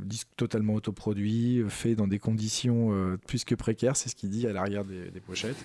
[0.00, 2.90] un disque totalement autoproduit, fait dans des conditions
[3.26, 5.62] plus que précaires, c'est ce qu'il dit à l'arrière des, des pochettes.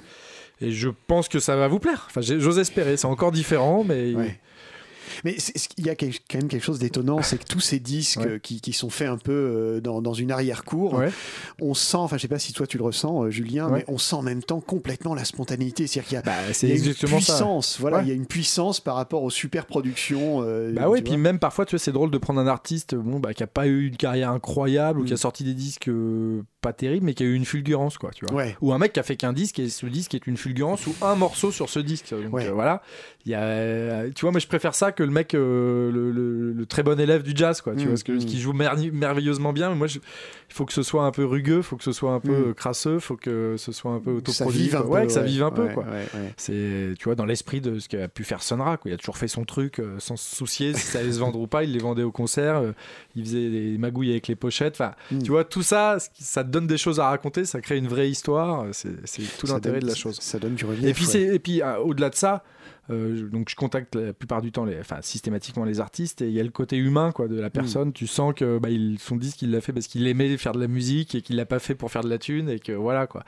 [0.60, 2.08] Et je pense que ça va vous plaire.
[2.10, 2.98] Enfin, j'ose espérer.
[2.98, 4.40] C'est encore différent, mais Ouais.
[5.24, 5.36] Mais
[5.78, 8.40] il y a quand même quelque chose d'étonnant, c'est que tous ces disques Ouais.
[8.42, 11.10] qui, qui sont faits un peu euh, dans, dans une arrière-cour, Ouais.
[11.62, 13.80] on sent, enfin je sais pas si toi tu le ressens, euh, Julien, Ouais.
[13.80, 15.88] mais on sent en même temps complètement la spontanéité.
[15.88, 16.32] C'est-à-dire qu'il y a, Bah,
[16.64, 17.08] y a une ça.
[17.08, 20.42] puissance, voilà, il y a une puissance par rapport aux super productions.
[20.44, 23.20] euh, Bah tu puis même parfois, tu vois, c'est drôle de prendre un artiste bon,
[23.20, 25.06] bah, qui a pas eu une carrière incroyable ou Mm.
[25.08, 28.12] qui a sorti des disques euh, pas terribles, mais qui a eu une fulgurance, quoi,
[28.14, 28.44] tu vois.
[28.62, 30.96] Ou un mec qui a fait qu'un disque et ce disque est une fulgurance ou
[31.02, 32.10] un morceau sur ce disque.
[32.12, 32.82] Donc euh, voilà,
[33.26, 36.12] il y a, euh, tu vois, moi je préfère ça que le mec, euh, le,
[36.12, 37.74] le- le très bon élève du jazz, quoi.
[37.74, 38.20] Tu Mm, vois, parce que mm.
[38.26, 39.70] qui joue merveilleusement bien.
[39.70, 40.00] Mais moi, il
[40.54, 42.54] faut que ce soit un peu rugueux, il faut que ce soit un peu Mm.
[42.54, 44.64] crasseux, il faut que ce soit un peu Que ça autoproduit.
[44.64, 44.88] vive un quoi.
[44.90, 44.94] peu.
[45.02, 45.26] ouais, que ça ouais.
[45.28, 45.84] vive un peu, Ouais, quoi.
[45.86, 46.34] ouais, ouais.
[46.38, 48.92] C'est, tu vois, dans l'esprit de ce qu'a pu faire Sonra, quoi.
[48.92, 51.40] Il a toujours fait son truc euh, sans se soucier si ça allait se vendre
[51.40, 51.64] ou pas.
[51.64, 52.72] Il les vendait au concert, euh,
[53.16, 54.76] il faisait des magouilles avec les pochettes.
[54.80, 57.88] Enfin, tu vois, tout ça, ça te donne des choses à raconter, ça crée une
[57.88, 58.66] vraie histoire.
[58.72, 58.92] C'est,
[59.40, 60.18] tout l'intérêt de la chose.
[60.22, 60.86] Ça donne du relief.
[60.86, 61.36] Et puis, ouais.
[61.36, 62.44] et puis au-delà de ça,
[62.90, 66.34] euh, donc je contacte la plupart du temps, les, enfin systématiquement les artistes, et il
[66.34, 67.94] y a le côté humain quoi de la personne.
[67.94, 70.60] Tu sens que bah, il, son disque, il l'a fait parce qu'il aimait faire de
[70.60, 73.08] la musique et qu'il l'a pas fait pour faire de la thune, et que voilà
[73.08, 73.24] quoi.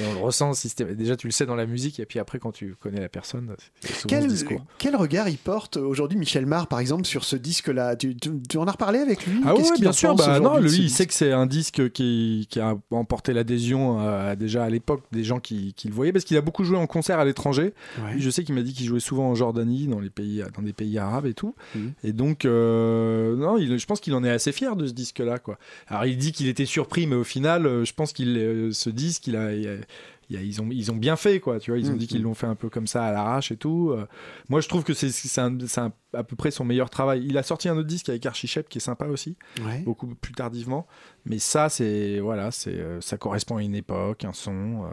[0.00, 2.38] Et on le ressent systém- Déjà, tu le sais dans la musique, et puis après,
[2.38, 4.64] quand tu connais la personne, c'est Quel, ce discours.
[4.78, 7.96] quel regard il porte aujourd'hui, Michel Mar, par exemple, sur ce disque-là?
[7.96, 9.40] Tu, tu- tu en as reparlé avec lui?
[9.44, 10.14] Ah qu'il bien en sûr.
[10.14, 14.34] Bah, non, lui, il sait que c'est un disque qui, qui a emporté l'adhésion euh,
[14.36, 16.86] déjà à l'époque des gens qui, qui le voyaient, parce qu'il a beaucoup joué en
[16.86, 17.74] concert à l'étranger.
[17.98, 18.14] Ouais.
[18.18, 20.72] Je sais qu'il m'a dit qu'il jouait souvent en Jordanie, dans les pays, dans des
[20.72, 21.54] pays arabes et tout.
[21.74, 21.92] Mhm.
[22.04, 25.38] Et donc, euh, non, il- je pense qu'il en est assez fier de ce disque-là,
[25.38, 25.58] quoi.
[25.88, 28.88] Alors, il dit qu'il était surpris, mais au final, euh, je pense qu'il euh, ce
[28.90, 29.72] disque, il a, il a-
[30.30, 31.58] il a- ils ont, ils ont bien fait, quoi.
[31.58, 31.98] Tu vois, ils ont Mhm.
[31.98, 33.90] dit qu'ils l'ont fait un peu comme ça à l'arrache et tout.
[33.90, 34.06] Euh,
[34.48, 37.22] moi, je trouve que c'est c'est un- c'est un- à peu près son meilleur travail.
[37.26, 39.80] Il a sorti un autre disque avec Archichep qui est sympa aussi Ouais.
[39.80, 40.86] beaucoup plus tardivement.
[41.26, 44.84] Mais ça, c'est voilà, c'est ça correspond à une époque, un son.
[44.84, 44.88] euh,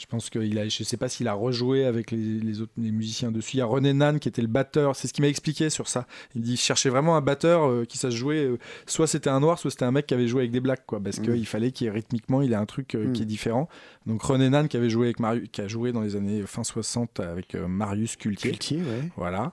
[0.00, 2.90] je pense qu'il a, je sais pas s'il a rejoué avec les, les autres les
[2.90, 3.56] musiciens dessus.
[3.56, 4.96] Il y a René Nan qui était le batteur.
[4.96, 6.06] C'est ce qu'il m'a expliqué sur ça.
[6.34, 8.44] Il dit, il cherchait vraiment un batteur euh, qui sache jouer.
[8.44, 10.86] euh, soit c'était un noir, soit c'était un mec qui avait joué avec des blacks,
[10.86, 11.00] quoi.
[11.00, 11.22] Parce Mm.
[11.24, 13.12] qu'il fallait qu'il rythmiquement, il ait un truc euh, Mm.
[13.12, 13.68] qui est différent.
[14.06, 16.64] Donc René Nan qui avait joué avec Marius, qui a joué dans les années fin
[16.64, 18.50] 60 avec Marius Cultier.
[18.52, 19.10] Cultier, ouais.
[19.16, 19.52] Voilà.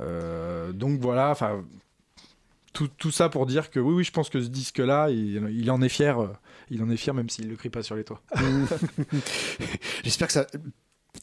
[0.72, 1.62] Donc voilà, enfin,
[2.72, 5.70] tout, tout ça pour dire que oui, oui, je pense que ce disque-là, il, il
[5.70, 6.18] en est fier.
[6.64, 8.22] Euh, Il en est fier, même s'il ne le crie pas sur les toits.
[10.04, 10.46] J'espère que ça.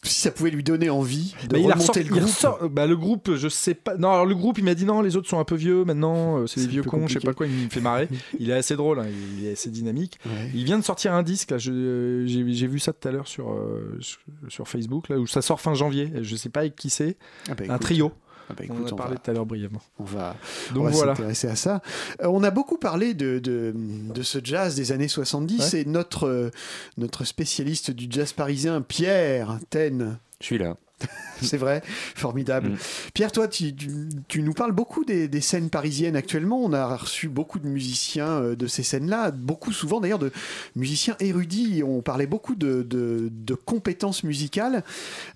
[0.03, 2.23] Si ça pouvait lui donner envie de Mais il remonter ressorti- le il groupe.
[2.23, 3.97] ressort- bah, le groupe, je sais pas.
[3.97, 6.37] Non, alors le groupe, il m'a dit non, les autres sont un peu vieux maintenant,
[6.39, 7.27] euh, c'est des vieux cons, je sais compliqué.
[7.27, 8.07] pas quoi, il me fait marrer.
[8.39, 10.17] il est assez drôle, hein, il est assez dynamique.
[10.25, 10.49] Ouais.
[10.53, 13.97] Il vient de sortir un disque, je- j'ai vu ça tout à l'heure sur, euh,
[13.99, 16.09] sur, sur Facebook, là, où ça sort fin janvier.
[16.21, 17.17] Je sais pas avec qui c'est,
[17.49, 18.11] Ah bah, un écoute, trio.
[18.51, 19.81] Ah bah, on en écoute, a parlé va- tout à l'heure brièvement.
[19.99, 20.35] On va,
[20.73, 21.15] Donc on va voilà.
[21.15, 21.81] s'intéresser à ça.
[22.21, 26.27] Euh, on a beaucoup parlé de, de, de ce jazz des années 70 et notre,
[26.27, 26.51] euh,
[26.97, 30.17] notre spécialiste du jazz parisien, Pierre Ten.
[30.39, 30.75] Je suis là.
[31.41, 31.81] C'est vrai,
[32.13, 32.69] formidable.
[32.69, 32.77] Mm.
[33.15, 33.89] Pierre, toi, tu, tu-
[34.27, 36.63] tu nous parles beaucoup des, des scènes parisiennes actuellement.
[36.63, 40.31] On a reçu beaucoup de musiciens euh, de ces scènes-là, beaucoup souvent d'ailleurs de
[40.75, 41.81] musiciens érudits.
[41.83, 44.83] On parlait beaucoup de, de- de compétences musicales.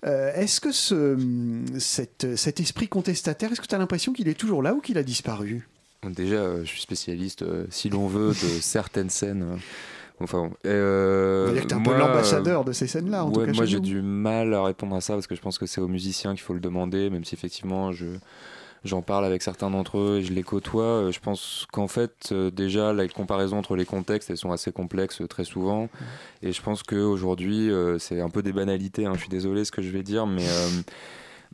[0.04, 1.18] Euh, est-ce que ce,
[1.80, 4.98] cette- cet esprit contestataire, est-ce que tu as l'impression qu'il est toujours là ou qu'il
[4.98, 5.66] a disparu?
[6.08, 9.44] Déjà, euh, je suis spécialiste, si l'on veut, de certaines scènes.
[10.20, 12.86] Euh, Enfin, euh, On va dire que tu es un peu moi, l'ambassadeur de ces
[12.86, 13.52] scènes-là, en tout cas.
[13.52, 15.88] moi j'ai du mal à répondre à ça parce que je pense que c'est aux
[15.88, 18.06] musiciens qu'il faut le demander, même si effectivement je
[18.84, 20.84] j'en parle avec certains d'entre eux et je les côtoie.
[20.84, 24.70] Euh, Je pense qu'en fait euh, déjà la comparaison entre les contextes elles sont assez
[24.70, 25.88] complexes euh, très souvent
[26.42, 29.04] et je pense qu'aujourd'hui euh, c'est un peu des banalités.
[29.06, 30.68] hein, je suis désolé ce que je vais dire, mais euh,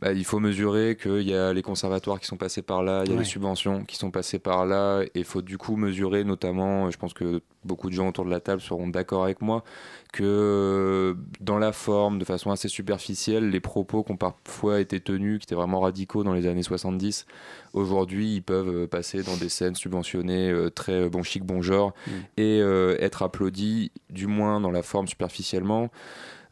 [0.03, 3.09] bah, il faut mesurer qu'il y a les conservatoires qui sont passés par là, il
[3.09, 3.19] y a Ouais.
[3.23, 6.97] les subventions qui sont passées par là, et il faut du coup mesurer notamment, je
[6.97, 9.63] pense que beaucoup de gens autour de la table seront d'accord avec moi,
[10.11, 14.99] que euh, dans la forme, de façon assez superficielle, les propos qui ont parfois été
[14.99, 17.25] tenus, qui étaient vraiment radicaux dans les années 70,
[17.73, 21.93] aujourd'hui ils peuvent euh, passer dans des scènes subventionnées euh, très bon chic, bon genre,
[22.07, 22.11] Mm.
[22.37, 25.89] et euh, être applaudis, du moins dans la forme superficiellement.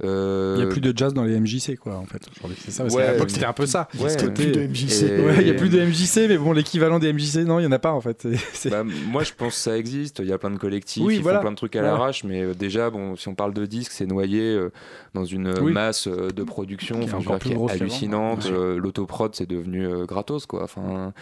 [0.03, 2.21] Euh, Il n'y a plus de jazz dans les MJC, quoi, en fait.
[2.63, 3.87] C'est ça, parce Ouais, qu'à l'époque, c'était un peu ça.
[3.99, 5.03] Ouais, C'était- plus de MJC.
[5.03, 7.63] Et- Ouais, il n'y a plus de MJC, mais bon, l'équivalent des MJC, non, il
[7.63, 8.27] n'y en a pas, en fait.
[8.69, 10.19] Bah, moi, je pense que ça existe.
[10.19, 11.37] Il y a plein de collectifs, Oui, ils voilà.
[11.39, 11.93] font plein de trucs à Voilà.
[11.97, 14.71] l'arrache, mais euh, déjà, bon, si on parle de disques, c'est noyé euh,
[15.13, 15.71] dans une Oui.
[15.71, 18.45] masse euh, de production Qui est enfin, encore dire, plus qui est hallucinante.
[18.45, 18.51] Ouais.
[18.57, 20.63] Euh, L'autoprod, c'est devenu euh, gratos, quoi.
[20.63, 21.13] Enfin,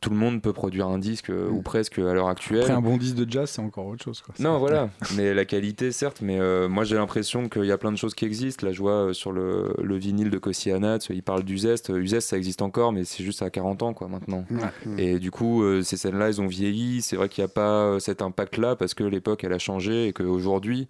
[0.00, 1.54] tout le monde peut produire un disque, euh, Mm.
[1.54, 2.60] ou presque à l'heure actuelle.
[2.62, 4.34] Après, un bon disque de jazz, c'est encore autre chose, quoi.
[4.38, 4.90] Non, voilà.
[5.16, 6.20] mais la qualité, certes.
[6.22, 8.66] Mais euh, moi, j'ai l'impression qu'il y a plein de choses qui existent.
[8.66, 11.90] Là, je vois euh, sur le, le vinyle de Kossianat, il parle d'Uzest.
[11.90, 14.44] Euh, Uzest, ça existe encore, mais c'est juste à 40 ans, quoi, maintenant.
[14.50, 15.02] Ouais.
[15.02, 17.00] Et du coup, ces scènes-là, elles ont vieilli.
[17.02, 20.12] C'est vrai qu'il n'y a pas cet impact-là parce que l'époque, elle a changé et
[20.12, 20.88] qu'aujourd'hui,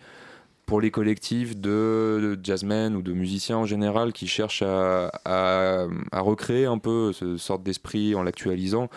[0.67, 6.79] pour les collectifs de, jazzmen ou de musiciens en général qui cherchent à recréer un
[6.79, 8.89] peu ce sorte d'esprit en l'actualisant,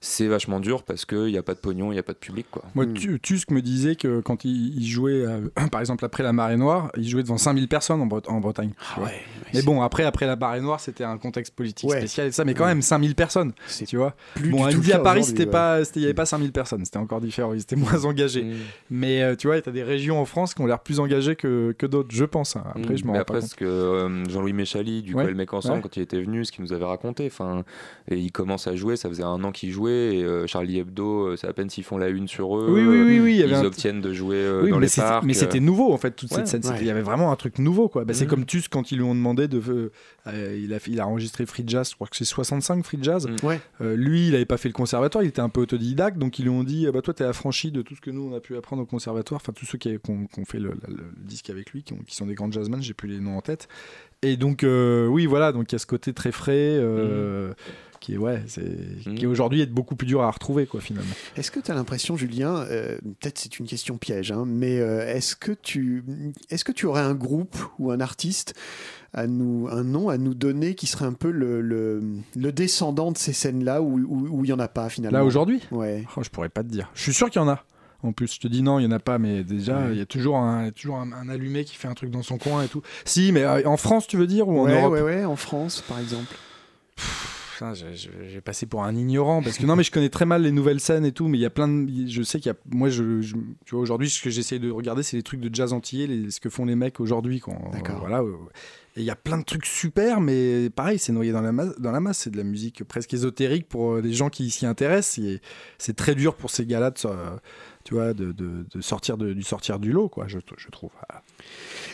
[0.00, 2.18] c'est vachement dur parce qu'il n'y a pas de pognon, il n'y a pas de
[2.18, 2.46] public.
[2.50, 2.62] Quoi.
[2.74, 2.94] Moi, Mm.
[2.94, 6.56] Tu- Tusk me disait que quand il, il jouait, euh, par exemple, après la marée
[6.56, 8.72] noire, il jouait devant 5000 personnes en, Bre- en Bretagne.
[8.96, 9.20] Ah ouais,
[9.54, 11.98] Mais bon, après, après la marée noire, c'était un contexte politique Ouais.
[11.98, 12.70] spécial et ça, mais quand Ouais.
[12.70, 14.14] même 5000 personnes, c'est tu vois.
[14.34, 15.50] plus bon, à midi à Paris, aujourd'hui, c'était ouais.
[15.50, 18.44] pas, c'était- il n'y avait pas 5000 personnes, c'était encore différent, ils étaient moins engagés.
[18.44, 18.54] Mm.
[18.90, 21.36] Mais euh, tu vois, tu as des régions en France qui ont l'air plus engagées
[21.36, 22.56] que, que d'autres, je pense.
[22.56, 22.64] hein.
[22.74, 22.96] Après, Mm.
[22.98, 23.50] je m'en rends après, pas compte.
[23.50, 25.22] ce que euh, Jean-Louis Méchali, du Ouais.
[25.24, 25.82] coup, le mec ensemble, Ouais.
[25.82, 27.30] quand il était venu, ce qu'il nous avait raconté,
[28.08, 31.26] et il commence à jouer, ça faisait un an qu'il jouait, et euh, Charlie Hebdo,
[31.28, 33.54] euh, c'est à peine s'ils font la une sur eux, Oui, oui, oui, y ils
[33.64, 35.24] obtiennent de jouer euh, Oui, dans mais les c'était- parcs.
[35.24, 36.76] mais euh, c'était nouveau en fait toute Ouais, cette scène.
[36.80, 38.04] Il y avait vraiment un truc nouveau quoi.
[38.04, 38.30] Bah, C'est Mhm.
[38.30, 39.58] comme Tusk quand ils lui ont demandé de.
[39.68, 39.90] euh,
[40.28, 43.26] euh, il, a, il a enregistré Free Jazz, je crois que c'est 65 Free Jazz.
[43.26, 43.46] Mm.
[43.46, 43.60] Ouais.
[43.80, 46.42] Euh, lui, il n'avait pas fait le conservatoire, il était un peu autodidacte, donc ils
[46.42, 48.40] lui ont dit ah bah, Toi, t'es affranchi de tout ce que nous on a
[48.40, 49.40] pu apprendre au conservatoire.
[49.42, 52.14] Enfin, tous ceux qui ont fait le, le- le disque avec lui, qui, ont- qui
[52.16, 53.68] sont des grands jazzmen, j'ai plus les noms en tête.
[54.22, 56.78] Et donc, euh, oui, voilà, donc il y a ce côté très frais.
[58.00, 58.42] Qui est, ouais,
[59.06, 59.14] Mhm.
[59.16, 61.14] qui aujourd'hui est beaucoup plus dur à retrouver, quoi, finalement.
[61.36, 65.06] Est-ce que tu as l'impression, Julien, euh, peut-être c'est une question piège, hein, mais euh,
[65.12, 66.04] est-ce que tu
[66.50, 68.54] est-ce que tu aurais un groupe ou un artiste
[69.14, 72.02] à nous un nom à nous donner qui serait un peu le, le,
[72.36, 75.18] le descendant de ces scènes-là où où- où il y en a pas finalement?
[75.18, 75.62] Là, aujourd'hui?
[75.70, 76.04] Ouais.
[76.16, 76.90] Oh, je pourrais pas te dire.
[76.94, 77.64] Je suis sûr qu'il y en a.
[78.02, 79.92] En plus, je te dis non, il y en a pas, mais déjà, Ouais.
[79.92, 82.22] il y a toujours un, il toujours un, un allumé qui fait un truc dans
[82.22, 82.82] son coin et tout.
[83.06, 84.92] Si, mais euh, en France, tu veux dire, ou en ouais, Europe?
[84.92, 86.34] ouais, ouais, en France par exemple.
[87.94, 90.80] J'ai passé pour un ignorant parce que non, mais je connais très mal les nouvelles
[90.80, 92.06] scènes et tout, mais il y a plein de.
[92.08, 92.58] Je sais qu'il y a.
[92.70, 93.34] Moi, je, je-
[93.64, 96.30] tu vois, aujourd'hui, ce que j'essaie de regarder, c'est les trucs de jazz antillais, les-
[96.30, 97.40] ce que font les mecs aujourd'hui.
[97.40, 97.98] quand D'accord.
[98.00, 98.22] voilà.
[98.96, 101.78] Et il y a plein de trucs super, mais pareil, c'est noyé dans la masse.
[101.78, 104.64] Dans la masse, c'est de la musique presque ésotérique pour euh, les gens qui s'y
[104.64, 105.18] intéressent.
[105.18, 105.40] Et
[105.78, 107.10] C'est très dur pour ces gars-là de, so-
[107.86, 110.26] tu vois, de, de- de sortir de, du sortir du lot, quoi.
[110.26, 110.90] Je, je trouve.
[111.08, 111.22] Voilà.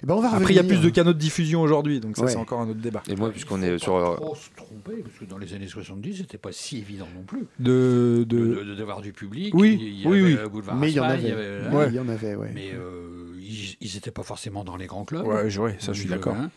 [0.02, 2.16] Eh ben, on va Après, il y a plus de canaux de diffusion aujourd'hui, donc
[2.16, 2.30] ça, Ouais.
[2.30, 3.02] c'est encore un autre débat.
[3.10, 3.92] Et moi, puisqu'on est sur.
[3.92, 7.06] pas euh, trop se tromper, parce que dans les années 70, c'était pas si évident
[7.14, 8.38] non plus De, de...
[8.38, 9.54] de- de- d'avoir du public.
[9.54, 10.48] Oui, il y oui, avait oui.
[10.50, 11.32] Boulevard Mais il y en avait.
[11.34, 12.50] Ouais, hein, Il y en avait, ouais.
[12.54, 15.26] Mais euh, ils ils étaient pas forcément dans les grands clubs.
[15.26, 16.34] Ouais, je- ouais, ça, je suis d'accord.
[16.36, 16.50] hein.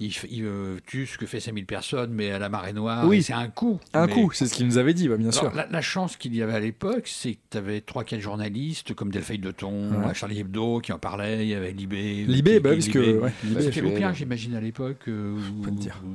[0.00, 3.22] Il, il, euh, Tusk fait 5000 personnes, mais à la marée noire, Oui.
[3.22, 3.80] c'est un coup.
[3.94, 5.52] Un Mais- coup, c'est ce qu'il nous avait dit, bah, bien Alors, sûr.
[5.54, 9.10] La, la chance qu'il y avait à l'époque, c'est que tu avais 3-4 journalistes comme
[9.10, 10.14] Delphine de Ton, Ouais.
[10.14, 12.24] Charlie Hebdo qui en parlait, il y avait Libé.
[12.28, 13.20] Libé, qui- bah, parce que, Libé.
[13.44, 14.98] Libé, C'était Lopien, j'imagine, à l'époque.
[15.08, 15.34] euh,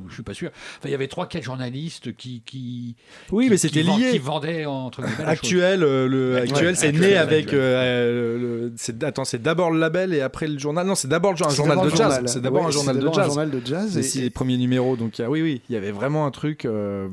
[0.08, 0.50] je suis pas sûr.
[0.54, 2.42] Enfin, il y avait 3-4 journalistes qui.
[2.46, 2.96] qui
[3.32, 4.12] Oui, qui- mais c'était lié.
[4.12, 5.26] Qui vendaient entre guillemets.
[5.26, 7.54] Actuel, euh, le actuel, ouais, c'est né avec.
[7.54, 10.88] euh, le- attends, c'est d'abord le label et après le journal.
[10.88, 12.22] Non, c'est d'abord un journal de jazz.
[12.28, 13.73] C'est d'abord un journal de jazz.
[13.74, 13.92] Jazz.
[13.94, 14.96] C'est et- si les premiers numéros.
[14.96, 17.08] Donc, il y a- oui, oui, il y avait vraiment un truc euh,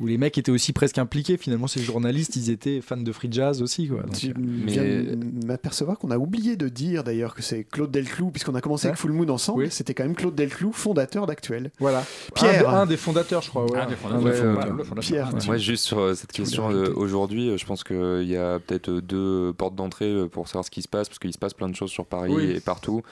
[0.00, 1.36] où les mecs étaient aussi presque impliqués.
[1.36, 3.88] Finalement, ces journalistes, ils étaient fans de free jazz aussi.
[3.88, 4.02] Quoi.
[4.02, 4.32] Donc, Tu euh,
[4.66, 8.54] viens Mais- de m'apercevoir qu'on a oublié de dire d'ailleurs que c'est Claude Delclou, puisqu'on
[8.54, 8.90] a commencé Ouais.
[8.90, 9.68] avec Full Moon ensemble, Oui.
[9.70, 11.70] c'était quand même Claude Delclou, fondateur d'Actuel.
[11.78, 12.04] voilà.
[12.34, 12.68] Pierre.
[12.68, 13.64] Un, un des fondateurs, je crois.
[13.70, 13.78] ouais.
[13.78, 14.22] Un des fondateurs.
[14.24, 14.94] Ouais, Le fondateur, fondateur.
[15.00, 18.36] Pierre, tu- Moi, juste sur euh, cette question euh, aujourd'hui, euh, je pense qu'il y
[18.36, 21.32] a peut-être euh, deux portes d'entrée euh, pour savoir ce qui se passe, parce qu'il
[21.32, 22.50] se passe plein de choses sur Paris Oui.
[22.50, 23.02] et partout.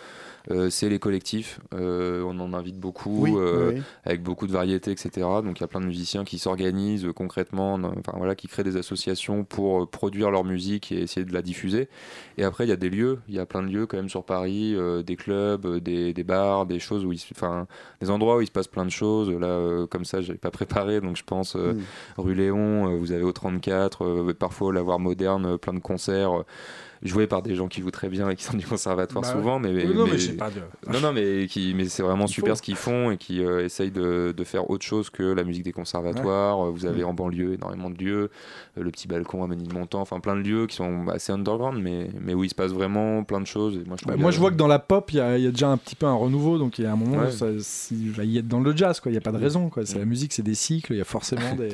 [0.50, 4.52] Euh, c'est les collectifs, euh, on en invite beaucoup, Oui, euh, oui, avec beaucoup de
[4.52, 5.26] variétés, etc.
[5.44, 8.76] Donc il y a plein de musiciens qui s'organisent concrètement, enfin voilà, qui créent des
[8.76, 11.88] associations pour produire leur musique et essayer de la diffuser.
[12.38, 14.08] Et après, il y a des lieux, il y a plein de lieux quand même
[14.08, 17.66] sur Paris, des clubs, des, des bars, des choses où, il enfin,
[18.00, 19.30] des endroits où il se passe plein de choses.
[19.30, 21.82] Là, comme ça, j'avais pas préparé, donc je pense Mm.
[22.18, 26.44] rue Léon, vous avez au 34, euh, parfois la voir moderne, plein de concerts.
[27.02, 29.58] Joué par des gens qui jouent très bien et qui sont du conservatoire Bah souvent,
[29.58, 30.60] mais, Oui, non, mais j'ai pas de-
[30.92, 33.90] non, non, mais qui, mais c'est vraiment super ce qu'ils font et qui euh, essayent
[33.90, 36.66] de, de faire autre chose que la musique des conservatoires.
[36.66, 37.06] Euh, Vous avez Mm.
[37.06, 38.30] en banlieue énormément de lieux,
[38.78, 42.10] euh, le petit balcon à Ménilmontant, enfin plein de lieux qui sont assez underground, mais,
[42.20, 43.76] mais où il se passe vraiment plein de choses.
[43.76, 45.44] Et moi, je, Bah, moi, je vois que dans la pop, il y, a il
[45.44, 47.28] y a déjà un petit peu un renouveau, donc il y a un moment Ouais.
[47.28, 47.46] où ça,
[47.92, 49.10] il va y être dans le jazz, quoi.
[49.10, 49.86] Il n'y a pas de raison, quoi.
[49.86, 51.70] C'est la musique, c'est des cycles, il y a forcément des.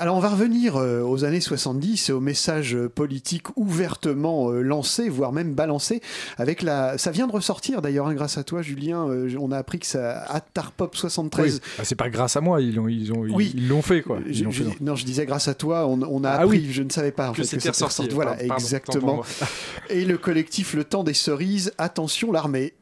[0.00, 5.08] Alors on va revenir euh, aux années 70 et aux messages politiques ouvertement euh, lancés,
[5.08, 6.00] voire même balancés.
[6.36, 9.08] Avec la, ça vient de ressortir d'ailleurs, hein, grâce à toi, Julien.
[9.08, 11.54] euh, on a appris que ça à Tarpop 73.
[11.54, 11.60] Oui.
[11.78, 13.52] Bah, c'est pas grâce à moi, ils l'ont, ils ont, ils- Oui.
[13.56, 14.18] ils l'ont fait, quoi.
[14.26, 14.80] Ils Je- l'ont je- fait.
[14.80, 16.68] non, je disais grâce à toi, on, on a Ah appris, oui.
[16.70, 18.08] je ne savais pas en Que c'était ressorti.
[18.12, 19.22] Voilà, Pardon, pour exactement.
[19.90, 22.74] Et le collectif Le Temps des Cerises, attention l'armée.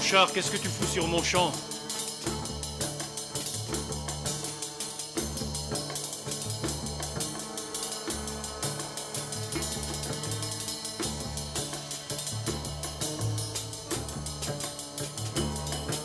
[0.00, 1.52] Char, qu'est-ce que tu fous sur mon champ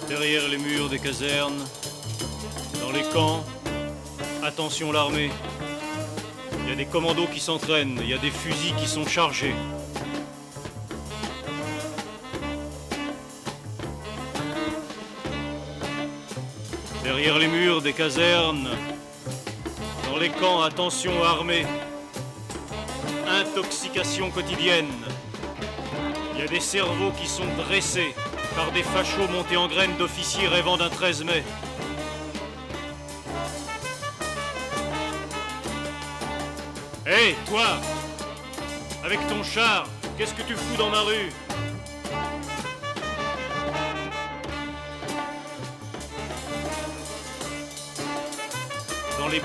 [0.10, 1.54] Derrière les murs des casernes,
[2.82, 3.44] dans les camps,
[4.44, 5.32] attention l'armée.
[6.64, 9.56] Il y a des commandos qui s'entraînent, il y a des fusils qui sont chargés.
[17.24, 18.67] Derrière les murs des casernes,
[20.11, 21.65] dans les camps, attention armée.
[23.26, 24.91] Intoxication quotidienne.
[26.34, 28.13] Il y a des cerveaux qui sont dressés
[28.57, 31.43] par des fachos montés en graines d'officiers rêvant d'un 13 mai.
[37.07, 37.80] Hé, toi
[39.05, 39.86] Avec ton char,
[40.17, 41.32] qu'est-ce que tu fous dans ma rue?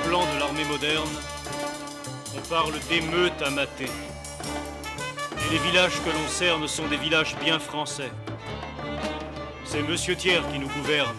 [0.08, 1.10] De l'armée moderne,
[2.34, 3.84] on parle d'émeutes à mater.
[3.84, 8.10] Et les villages que l'on cerne sont des villages bien français.
[9.66, 11.14] C'est Monsieur Thiers qui nous gouverne.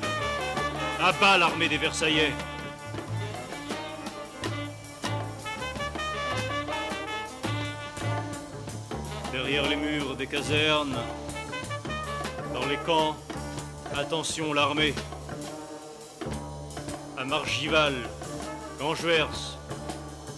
[1.00, 2.34] À bas l'armée des Versaillais.
[9.32, 10.98] Derrière les murs des casernes,
[12.56, 13.16] dans les camps,
[13.96, 14.96] attention l'armée.
[17.20, 17.94] À Margival,
[18.90, 19.60] Gangeers,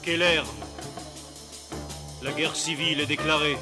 [0.04, 0.44] Keller,
[2.22, 3.58] la guerre civile est déclarée.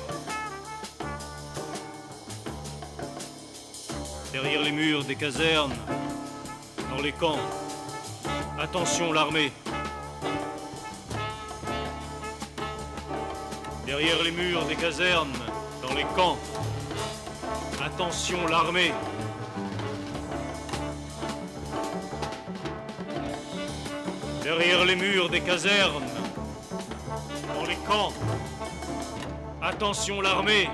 [4.32, 5.76] Derrière les murs des casernes,
[6.90, 7.38] dans les camps,
[8.60, 9.52] attention l'armée.
[13.86, 15.38] Derrière les murs des casernes,
[15.88, 16.40] dans les camps,
[17.86, 18.92] attention l'armée.
[24.60, 26.04] Derrière les murs des casernes,
[27.56, 28.12] dans les camps,
[29.62, 30.68] attention l'armée.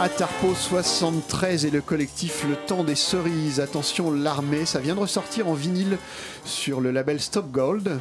[0.00, 3.60] Atarpo 73 et le collectif Le Temps des Cerises.
[3.60, 5.98] Attention, l'armée, ça vient de ressortir en vinyle
[6.46, 8.00] sur le label Stop Gold.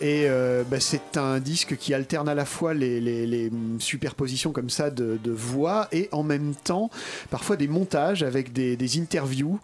[0.00, 4.90] Et euh, bah, c'est un disque qui alterne à la fois les, superpositions comme ça
[4.90, 6.88] de, voix et en même temps
[7.30, 9.58] parfois des montages avec des interviews.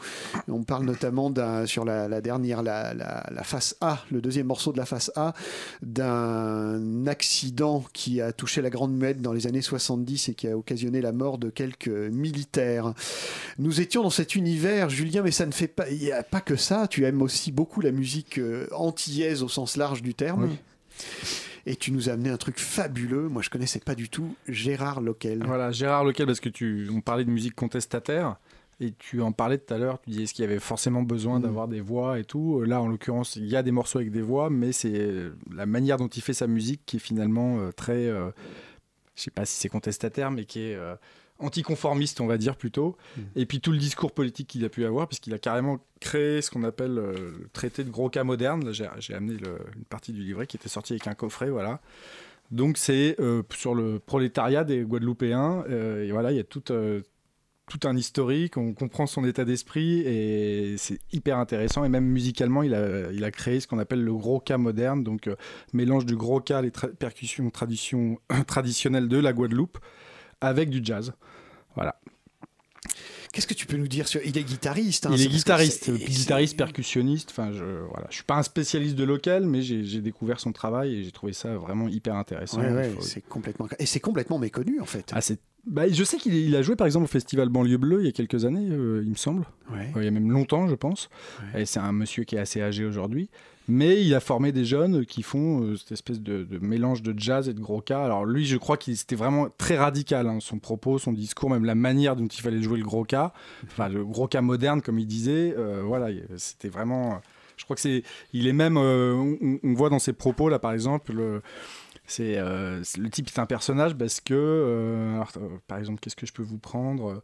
[0.49, 4.47] On parle notamment d'un, sur la, la dernière, la, la- la face A, le deuxième
[4.47, 5.35] morceau de la face A,
[6.07, 10.57] d'un accident qui a touché la Grande Muette dans les années 70 et qui a
[10.57, 12.93] occasionné la mort de quelques militaires.
[13.59, 16.41] Nous étions dans cet univers, Julien, mais ça ne fait pas, il n'y a pas
[16.41, 16.87] que ça.
[16.89, 20.45] Tu aimes aussi beaucoup la musique euh, antillaise au sens large du terme.
[20.45, 20.59] Oui.
[21.69, 23.29] Et tu nous as amené un truc fabuleux.
[23.29, 25.43] Moi, je connaissais pas du tout Gérard Loquel.
[25.45, 28.37] Voilà, Gérard Lequel, parce que tu, on parlait de musique contestataire.
[28.79, 31.41] Et tu en parlais tout à l'heure, tu disais est-ce qu'il y avait forcément besoin
[31.41, 32.62] d'avoir des voix et tout?
[32.62, 35.64] Là, en l'occurrence, il y a des morceaux avec des voix, mais c'est euh, la
[35.64, 38.31] manière dont il fait sa musique qui est finalement euh, très, euh,
[39.14, 40.95] je sais pas si c'est contestataire, mais qui est euh,
[41.39, 42.97] anticonformiste, on va dire plutôt.
[43.35, 46.51] Et puis tout le discours politique qu'il a pu avoir, puisqu'il a carrément créé ce
[46.51, 48.72] qu'on appelle euh, le traité de gros cas moderne.
[48.72, 51.81] J'ai, amené le- une partie du livret qui était sorti avec un coffret, voilà.
[52.51, 55.64] Donc c'est euh, sur le prolétariat des Guadeloupéens.
[55.70, 57.01] euh, et voilà, il y a tout, euh,
[57.69, 61.85] tout un historique, on comprend son état d'esprit et c'est hyper intéressant.
[61.85, 65.35] Et même musicalement, il a, créé ce qu'on appelle le gros cas moderne, donc euh,
[65.73, 69.79] mélange du gros cas, les percussions tradition- traditionnelles de la Guadeloupe,
[70.41, 71.12] avec du jazz.
[71.75, 71.99] Voilà.
[73.37, 75.05] Qu'est-ce que tu peux nous dire sur Il est guitariste.
[75.05, 77.28] hein, il est guitariste, guitariste, percussionniste.
[77.30, 80.95] Enfin, je voilà, je suis pas un spécialiste de local, mais j'ai découvert son travail
[80.95, 82.62] et j'ai trouvé ça vraiment hyper intéressant.
[82.62, 85.11] Ouais, ouais, Il faut- c'est complètement et c'est complètement méconnu en fait.
[85.12, 88.07] Ah, c'est- bah, je sais qu'il a joué par exemple au festival Banlieue Bleue il
[88.07, 89.45] y a quelques années, euh, il me semble.
[89.70, 89.93] Ouais.
[89.97, 91.11] Il y a même longtemps, je pense.
[91.55, 93.28] Et c'est un monsieur qui est assez âgé aujourd'hui.
[93.69, 97.49] Mais il a formé des jeunes qui font euh, cette espèce de, mélange de jazz
[97.49, 98.05] et de gros cas.
[98.05, 101.64] Alors lui, je crois qu'il c'était vraiment très radical, hein, son propos, son discours, même
[101.64, 103.33] la manière dont il fallait jouer le gros cas.
[103.64, 105.55] Enfin, le gros cas moderne, comme il disait.
[105.59, 107.21] euh, voilà, il- c'était vraiment...
[107.57, 108.03] Je crois que c'est...
[108.33, 108.77] Il est même...
[108.77, 111.12] euh, on, on voit dans ses propos, là, par exemple...
[111.12, 111.43] le-
[112.07, 116.01] c'est euh, c'est- le type est un personnage parce que euh, alors, euh, par exemple
[116.01, 117.23] qu'est-ce que je peux vous prendre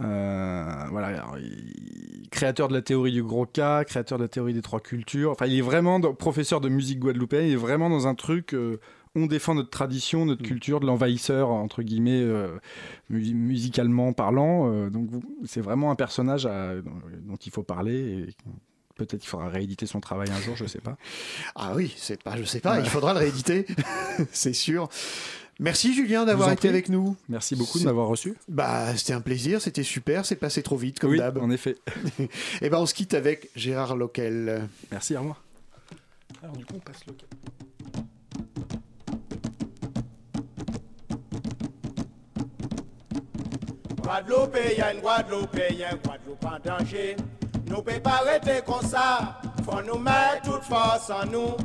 [0.00, 4.52] Euh, voilà alors, il- créateur de la théorie du gros cas créateur de la théorie
[4.52, 7.88] des trois cultures enfin il est vraiment dans- professeur de musique guadeloupéenne il est vraiment
[7.88, 8.56] dans un truc
[9.16, 12.48] on défend notre tradition, notre culture de l'envahisseur, entre guillemets, euh,
[13.10, 14.68] mu- musicalement parlant.
[14.72, 15.08] euh, donc,
[15.44, 16.90] c'est vraiment un personnage à- dont,
[17.22, 17.94] dont il faut parler.
[17.94, 18.34] Et
[18.94, 20.96] peut-être qu'il faudra rééditer son travail un jour, je sais pas.
[21.54, 22.82] Ah oui, c'est pas, je sais pas, Ouais.
[22.84, 23.66] il faudra le rééditer,
[24.32, 24.88] c'est sûr.
[25.60, 26.68] Merci Julien d'avoir été prie.
[26.68, 27.16] avec nous.
[27.28, 28.34] Merci beaucoup de m'avoir reçu.
[28.48, 31.38] Bah, c'était un plaisir, c'était super, c'est passé trop vite comme Oui, d'hab.
[31.38, 31.76] en effet.
[32.60, 34.68] Et ben on se quitte avec Gérard Loquel.
[34.90, 35.44] Merci, au revoir.
[36.42, 36.98] Alors du coup, on passe
[44.02, 47.16] Guadeloupéen, Guadeloupéen, Guadeloupe en danger.
[47.74, 49.40] Nous ne pouvons pas rester comme ça.
[49.64, 51.56] Faut nous mettre toute force en nous.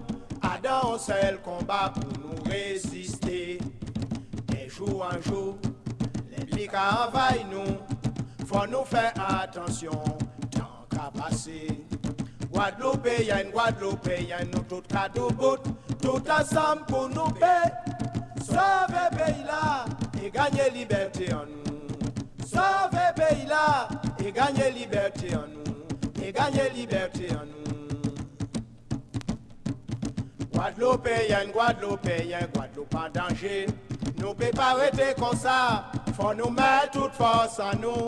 [0.42, 3.60] Adam, c'est le combat pour nous résister.
[4.48, 5.58] Des jours en jour,
[6.36, 7.78] les blics envahissent nous.
[8.48, 10.04] Faut nous faire attention,
[10.50, 11.86] tant qu'à passer.
[12.52, 15.62] Guadeloupéen, Guadeloupéen, nous tout cas de bout,
[16.02, 17.72] tout ensemble pour nous paix.
[18.44, 19.86] Sauver pays là
[20.26, 22.48] et gagner liberté en nous.
[22.48, 23.88] Sauver pays là
[24.26, 25.69] et gagner liberté en nous.
[26.32, 27.60] Gagner liberté en nous.
[30.54, 33.66] Guadeloupéen, Guadeloupéen, Guadeloupe en danger.
[34.18, 35.92] Nous peut pas rester comme ça.
[36.16, 38.08] Faut nous mettre toute force en nous.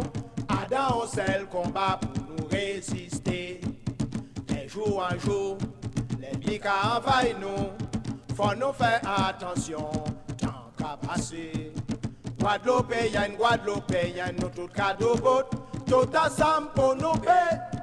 [0.50, 3.62] Adam, c'est le combat pour nous résister.
[4.50, 5.58] Les jours en jour,
[6.20, 7.70] les blics envahissent nous.
[8.36, 9.90] Faut nous faire attention,
[10.38, 11.74] tant qu'à passer.
[12.40, 15.46] Guadeloupéen, Guadeloupéen, nous tout cas de bout,
[15.88, 17.81] tout ensemble pour nous paix.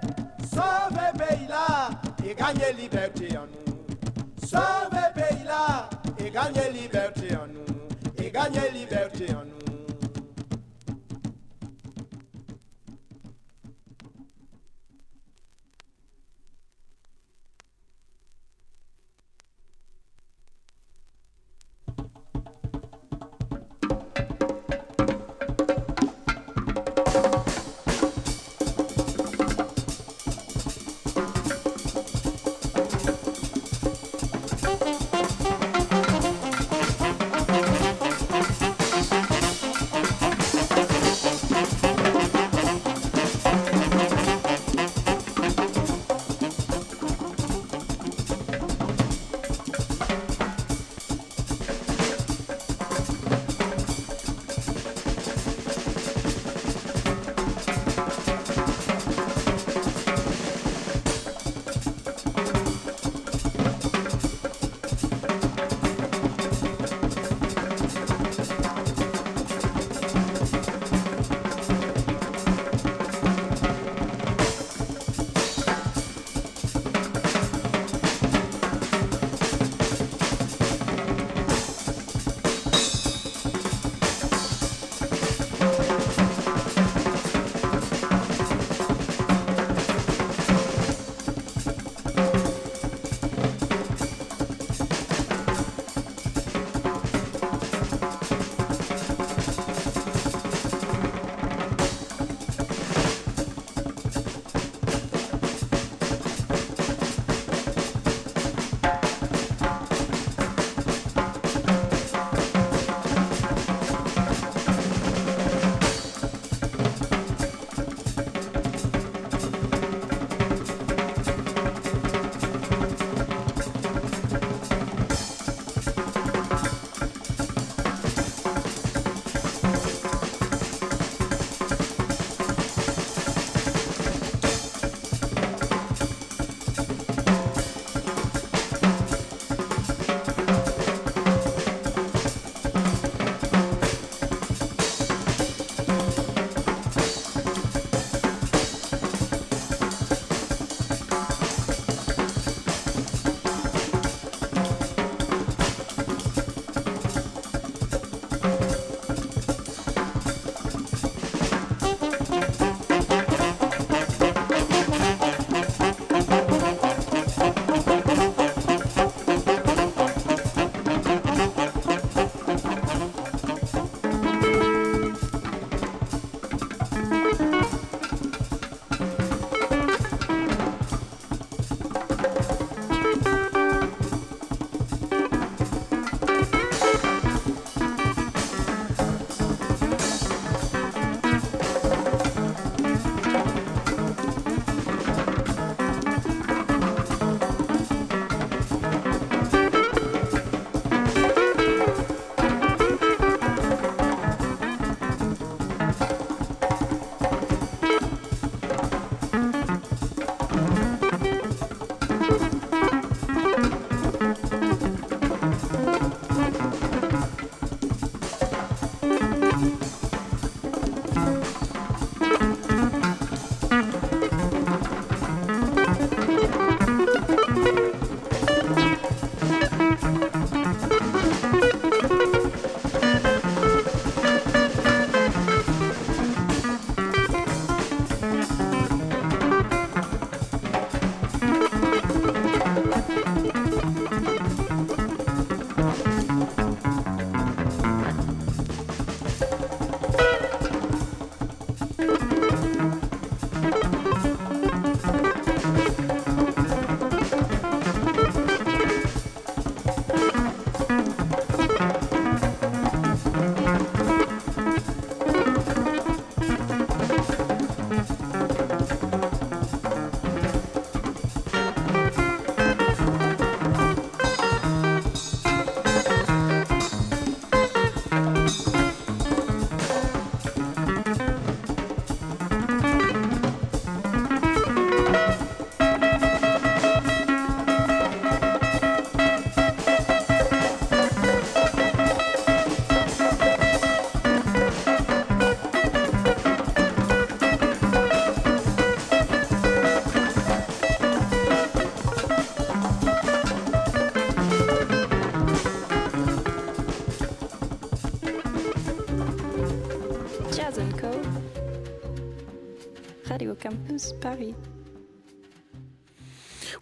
[0.59, 1.89] Sauver pays là
[2.29, 4.45] et gagner liberté en nous.
[4.45, 5.89] Sauver pays là
[6.19, 8.25] et gagner liberté en nous.
[8.25, 9.58] Et gagner liberté en nous.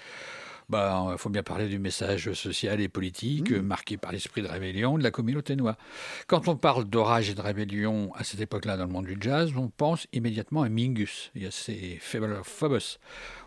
[0.68, 4.48] Bah, il faut bien parler du message social et politique euh, marqué par l'esprit de
[4.48, 5.76] rébellion de la communauté noire.
[6.26, 9.52] Quand on parle d'orage et de rébellion à cette époque-là dans le monde du jazz,
[9.56, 12.98] on pense immédiatement à Mingus et à ses Phobos.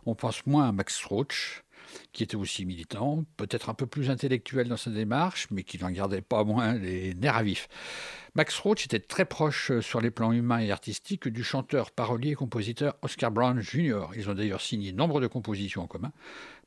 [0.06, 1.64] On pense moins à Max Roach,
[2.12, 5.92] qui était aussi militant, peut-être un peu plus intellectuel dans sa démarche, mais qui n'en
[5.92, 7.68] gardait pas moins les nerfs à vif.
[8.36, 12.32] Max Roach était très proche euh, sur les plans humains et artistiques du chanteur, parolier
[12.32, 14.08] et compositeur Oscar Brown Jr.
[14.16, 16.12] Ils ont d'ailleurs signé nombre de compositions en commun.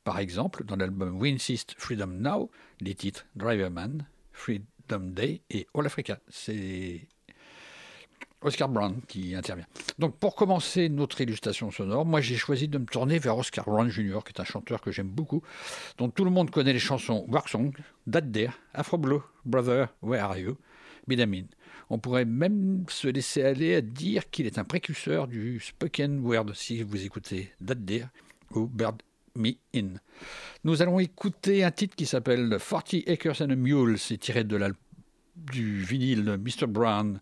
[0.03, 2.51] Par exemple, dans l'album We Insist Freedom Now,
[2.81, 6.19] les titres Driverman, Freedom Day et All Africa.
[6.27, 7.07] C'est
[8.43, 9.65] Oscar Brown qui intervient.
[9.99, 13.89] Donc pour commencer notre illustration sonore, moi j'ai choisi de me tourner vers Oscar Brown
[13.89, 15.41] Jr., qui est un chanteur que j'aime beaucoup,
[15.97, 17.71] dont tout le monde connaît les chansons Work Song,
[18.11, 20.57] That There, Afro Blue, Brother, Where Are You,
[21.07, 21.45] Bidamin.
[21.89, 26.53] On pourrait même se laisser aller à dire qu'il est un précurseur du spoken word
[26.53, 28.07] si vous écoutez That There
[28.51, 29.01] ou Bird
[29.35, 29.95] Me In.
[30.63, 34.57] Nous allons écouter un titre qui s'appelle 40 Acres and a Mule, c'est tiré de
[35.35, 36.67] du vinyle Mr.
[36.67, 37.19] Brown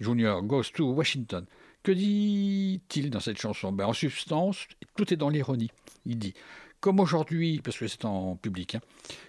[0.00, 0.40] Jr.
[0.42, 1.46] Goes to Washington.
[1.82, 3.72] Que dit-il dans cette chanson?
[3.72, 4.66] Ben, En substance,
[4.96, 5.70] tout est dans l'ironie.
[6.06, 6.34] Il dit
[6.80, 8.80] Comme aujourd'hui, parce que c'est en public, hein,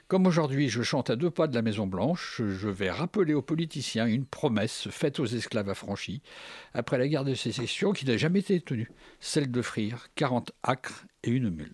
[0.07, 3.41] comme aujourd'hui je chante à deux pas de la Maison Blanche, je vais rappeler aux
[3.41, 6.21] politiciens une promesse faite aux esclaves affranchis
[6.73, 8.89] après la guerre de sécession qui n'a jamais été tenue,
[9.19, 11.73] celle d'offrir 40 acres et une mule.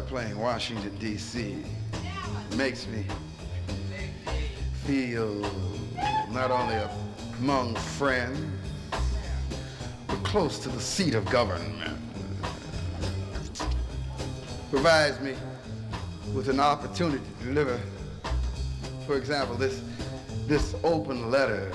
[0.00, 1.62] Playing Washington, D.C.
[2.56, 3.06] Makes me
[4.84, 5.40] feel
[6.30, 6.76] not only
[7.38, 8.38] among friends,
[10.06, 11.98] but close to the seat of government.
[14.70, 15.36] Provides me
[16.34, 17.80] with an opportunity to deliver,
[19.06, 19.80] for example, this,
[20.46, 21.72] this open letter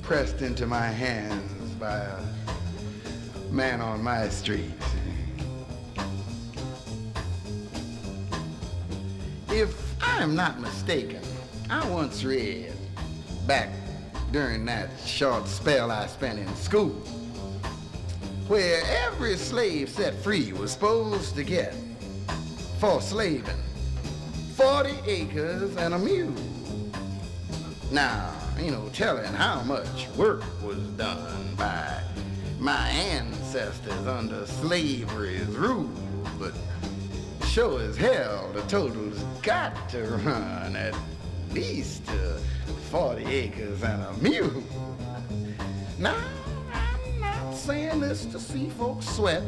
[0.00, 4.72] pressed into my hands by a man on my street.
[9.52, 11.20] If I'm not mistaken,
[11.68, 12.72] I once read
[13.48, 13.68] back
[14.30, 16.90] during that short spell I spent in school
[18.46, 21.74] where every slave set free was supposed to get
[22.78, 23.56] for slaving
[24.54, 26.32] 40 acres and a mule.
[27.90, 32.00] Now, ain't no telling how much work was done by
[32.60, 35.90] my ancestors under slavery's rule,
[36.38, 36.54] but
[37.50, 40.94] sure as hell the total's got to run at
[41.52, 42.38] least uh,
[42.92, 44.62] 40 acres and a mule.
[45.98, 46.14] Now,
[46.72, 49.42] I'm not saying this to see folks sweat,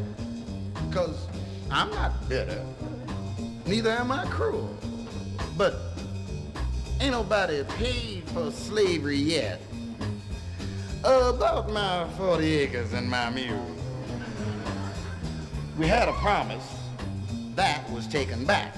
[0.89, 1.29] because
[1.71, 2.65] I'm not bitter,
[3.67, 4.77] neither am I cruel,
[5.57, 5.77] but
[7.01, 9.61] ain't nobody paid for slavery yet.
[11.05, 13.65] About my 40 acres and my mule.
[15.79, 16.72] We had a promise
[17.55, 18.75] that was taken back.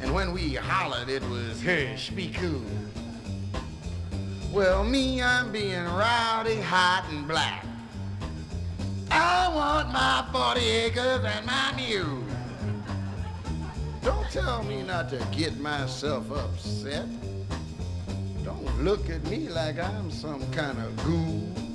[0.00, 2.62] And when we hollered, it was hush, be cool.
[4.52, 7.64] Well, me, I'm being rowdy, hot, and black.
[9.10, 12.24] I want my 40 acres and my mule.
[14.02, 17.06] Don't tell me not to get myself upset.
[18.44, 21.67] Don't look at me like I'm some kind of ghoul.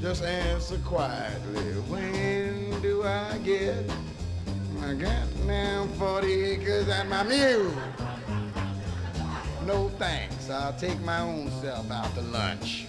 [0.00, 3.84] Just answer quietly, when do I get
[4.76, 7.70] my goddamn 40 acres and my mule?
[9.66, 12.86] No thanks, I'll take my own self out to lunch.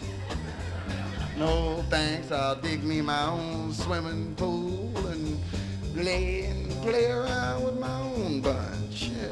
[1.37, 5.37] No thanks, I'll dig me my own swimming pool and
[5.93, 9.09] play and play around with my own bunch.
[9.09, 9.27] Yeah,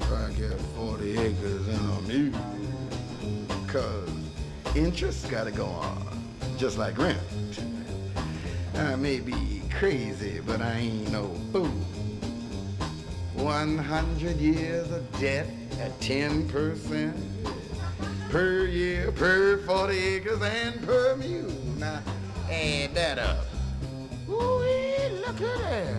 [0.00, 2.38] if I get 40 acres and a mule.
[3.66, 4.10] Cause
[4.74, 6.25] interest gotta go on,
[6.56, 7.18] just like rent.
[8.74, 11.66] I may be crazy, but I ain't no fool.
[13.34, 15.46] 100 years of debt
[15.80, 17.14] at 10%
[18.30, 21.50] per year, per 40 acres, and per mule.
[21.78, 22.02] Now,
[22.50, 23.44] add that up.
[24.28, 24.58] Ooh,
[25.26, 25.94] look at that.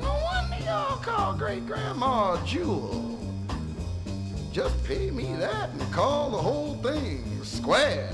[0.00, 3.18] No wonder y'all call great grandma Jewel.
[4.50, 8.10] Just pay me that and call the whole thing square.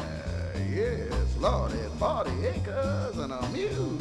[0.78, 3.98] Yes, Lord, it's 40 acres and a mule.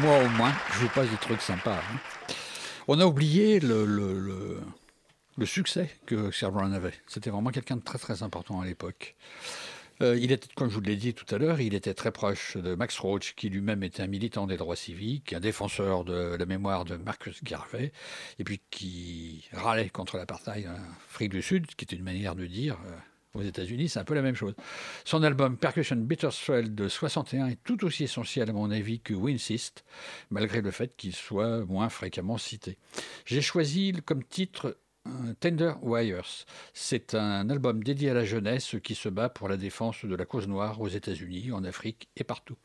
[0.00, 1.76] Moi, au moins, je vous passe des trucs sympas.
[1.76, 1.98] hein.
[2.88, 4.58] On a oublié le,
[5.44, 6.94] succès que Brown avait.
[7.06, 9.14] C'était vraiment quelqu'un de très très important à l'époque.
[10.04, 12.56] Euh, il était, comme je vous l'ai dit tout à l'heure, il était très proche
[12.56, 16.46] de Max Roach, qui lui-même était un militant des droits civiques, un défenseur de la
[16.46, 17.90] mémoire de Marcus Garvey,
[18.38, 20.76] et puis qui râlait contre l'apartheid en
[21.08, 24.14] Afrique du Sud, qui était une manière de dire euh, aux États-Unis, c'est un peu
[24.14, 24.54] la même chose.
[25.04, 29.84] Son album Percussion Bittersfeld de 61 est tout aussi essentiel à mon avis que Winsist,
[30.30, 32.78] malgré le fait qu'il soit moins fréquemment cité.
[33.24, 34.76] J'ai choisi comme titre
[35.40, 36.46] Tender Wires.
[36.72, 40.24] C'est un album dédié à la jeunesse qui se bat pour la défense de la
[40.24, 42.56] cause noire aux États-Unis, en Afrique et partout.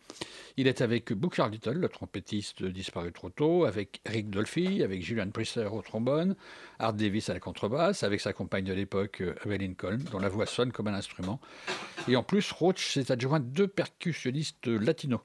[0.57, 5.29] Il est avec Booker Little, le trompettiste disparu trop tôt, avec Eric Dolphy, avec Julian
[5.29, 6.35] Priester au trombone,
[6.79, 10.45] Art Davis à la contrebasse, avec sa compagne de l'époque, Ray Lincoln, dont la voix
[10.45, 11.39] sonne comme un instrument.
[12.07, 15.21] Et en plus, Roach s'est adjoint deux percussionnistes latinos.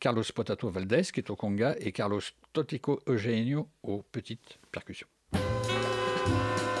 [0.00, 2.20] Carlos Potato Valdez, qui est au conga, et Carlos
[2.52, 5.08] Totico Eugenio aux petites percussions.
[6.30, 6.77] Max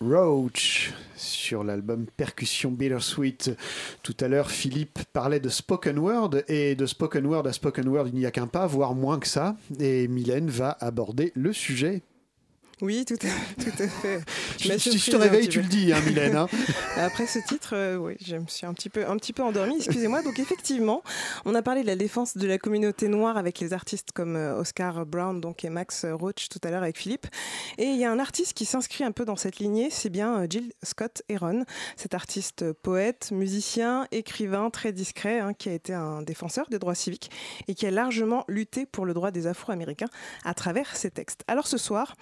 [0.00, 3.50] Roach sur l'album Percussion Bittersweet.
[4.02, 8.08] Tout à l'heure, Philippe parlait de spoken word et de spoken word à spoken word,
[8.08, 9.56] il n'y a qu'un pas, voire moins que ça.
[9.78, 12.02] Et Mylène va aborder le sujet.
[12.82, 14.20] Oui, tout à, tout à fait.
[14.56, 16.36] Si je te réveille, tu le dis, hein, Mylène.
[16.36, 16.48] Hein.
[16.96, 19.76] Après ce titre, euh, oui, je me suis un petit peu, un petit peu endormie,
[19.76, 20.22] excusez-moi.
[20.22, 21.02] Donc effectivement,
[21.44, 24.58] on a parlé de la défense de la communauté noire avec les artistes comme euh,
[24.58, 27.26] Oscar Brown donc, et Max Roach tout à l'heure avec Philippe.
[27.76, 30.40] Et il y a un artiste qui s'inscrit un peu dans cette lignée, c'est bien
[30.40, 31.64] euh, Jill Scott Heron,
[31.96, 36.94] cet artiste poète, musicien, écrivain très discret, hein, qui a été un défenseur des droits
[36.94, 37.30] civiques
[37.68, 40.08] et qui a largement lutté pour le droit des Afro-Américains
[40.44, 41.44] à travers ses textes.
[41.46, 42.14] Alors ce soir,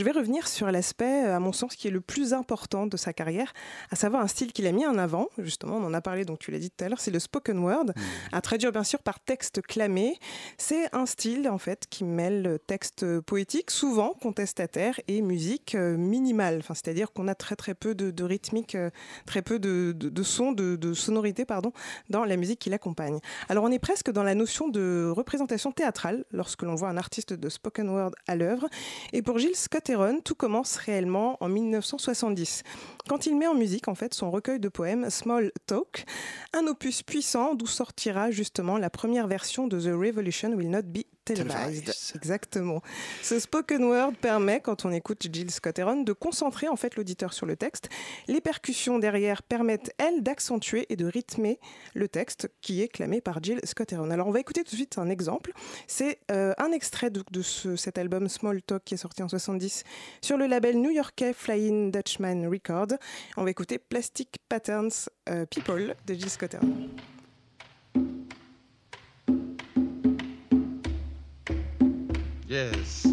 [0.00, 3.12] je vais revenir sur l'aspect, à mon sens, qui est le plus important de sa
[3.12, 3.52] carrière,
[3.90, 5.28] à savoir un style qu'il a mis en avant.
[5.36, 7.58] Justement, on en a parlé, donc tu l'as dit tout à l'heure, c'est le spoken
[7.58, 7.92] word, mmh.
[8.32, 10.18] à traduire bien sûr par texte clamé.
[10.56, 16.60] C'est un style, en fait, qui mêle texte poétique, souvent contestataire, et musique euh, minimale.
[16.60, 18.88] Enfin, c'est-à-dire qu'on a très très peu de, rythmique, euh,
[19.26, 21.74] très peu de, de, de son, de, sonorité, pardon,
[22.08, 23.18] dans la musique qui l'accompagne.
[23.50, 27.34] Alors, on est presque dans la notion de représentation théâtrale lorsque l'on voit un artiste
[27.34, 28.66] de spoken word à l'œuvre.
[29.12, 29.89] Et pour Gilles Scott
[30.22, 32.62] tout commence réellement en 1970,
[33.08, 36.04] quand il met en musique en fait son recueil de poèmes Small Talk,
[36.52, 41.02] un opus puissant d'où sortira justement la première version de The Revolution Will Not Be
[41.24, 41.92] televised.
[42.14, 42.82] Exactement.
[43.22, 47.32] Ce spoken word permet, quand on écoute Jill Scott Heron, de concentrer en fait l'auditeur
[47.32, 47.88] sur le texte.
[48.28, 51.58] Les percussions derrière permettent, elles, d'accentuer et de rythmer
[51.94, 54.10] le texte qui est clamé par Jill Scott Heron.
[54.10, 55.52] Alors on va écouter tout de suite un exemple.
[55.86, 59.84] C'est euh, un extrait de, cet album Small Talk qui est sorti en 70
[60.20, 62.98] sur le label new-yorkais Flying Dutchman Records.
[63.36, 66.88] On va écouter Plastic Patterns euh, People de Jill Scott Heron.
[72.50, 73.06] Yes.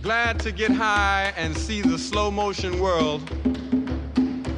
[0.00, 3.20] Glad to get high and see the slow motion world.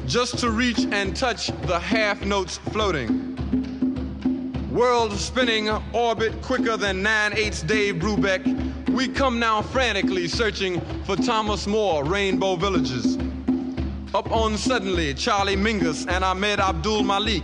[0.07, 3.35] Just to reach and touch the half notes floating.
[4.71, 8.87] World spinning orbit quicker than 9 8 Dave Brubeck.
[8.87, 13.17] We come now frantically searching for Thomas More, Rainbow Villages.
[14.15, 17.43] Up on suddenly Charlie Mingus and Ahmed Abdul Malik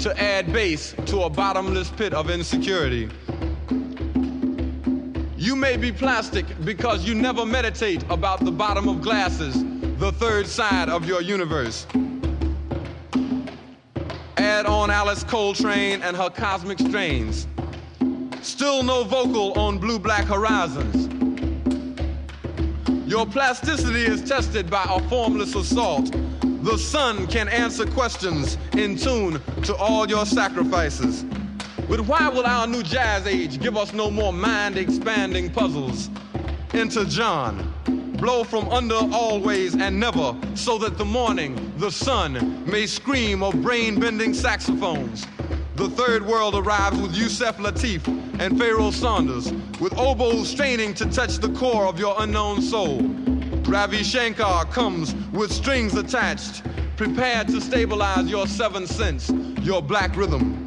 [0.00, 3.08] to add bass to a bottomless pit of insecurity.
[5.38, 9.62] You may be plastic because you never meditate about the bottom of glasses,
[9.98, 11.86] the third side of your universe.
[14.38, 17.46] Add on Alice Coltrane and her cosmic strains.
[18.40, 21.06] Still no vocal on blue black horizons.
[23.06, 26.12] Your plasticity is tested by a formless assault.
[26.62, 31.26] The sun can answer questions in tune to all your sacrifices.
[31.88, 36.10] But why will our new jazz age give us no more mind expanding puzzles?
[36.74, 37.72] Enter John.
[38.18, 43.62] Blow from under always and never, so that the morning, the sun, may scream of
[43.62, 45.26] brain bending saxophones.
[45.76, 48.04] The third world arrives with Yusef Latif
[48.40, 53.02] and Pharaoh Saunders, with oboes straining to touch the core of your unknown soul.
[53.68, 56.62] Ravi Shankar comes with strings attached,
[56.96, 59.30] prepared to stabilize your seventh sense,
[59.62, 60.65] your black rhythm.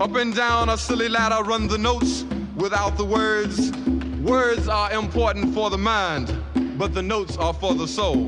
[0.00, 3.72] Up and down a silly ladder run the notes without the words.
[4.20, 6.32] Words are important for the mind,
[6.78, 8.26] but the notes are for the soul.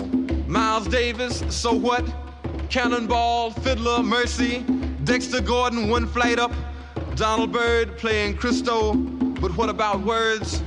[0.49, 2.05] Miles Davis, so what?
[2.71, 4.65] Cannonball, Fiddler, Mercy,
[5.05, 6.51] Dexter Gordon, one flight up,
[7.15, 10.65] Donald Byrd playing Christo, but what about words?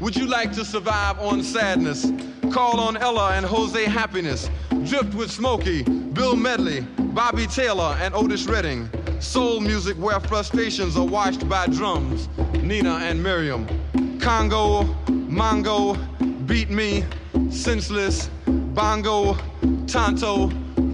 [0.00, 2.12] Would you like to survive on sadness?
[2.52, 4.48] Call on Ella and Jose Happiness,
[4.84, 8.88] drift with Smokey, Bill Medley, Bobby Taylor, and Otis Redding.
[9.20, 12.30] Soul music where frustrations are washed by drums.
[12.62, 13.66] Nina and Miriam.
[14.18, 14.84] Congo,
[15.28, 15.94] Mongo,
[16.46, 17.04] Beat Me,
[17.50, 19.36] Senseless, Bongo,
[19.86, 20.50] Tonto.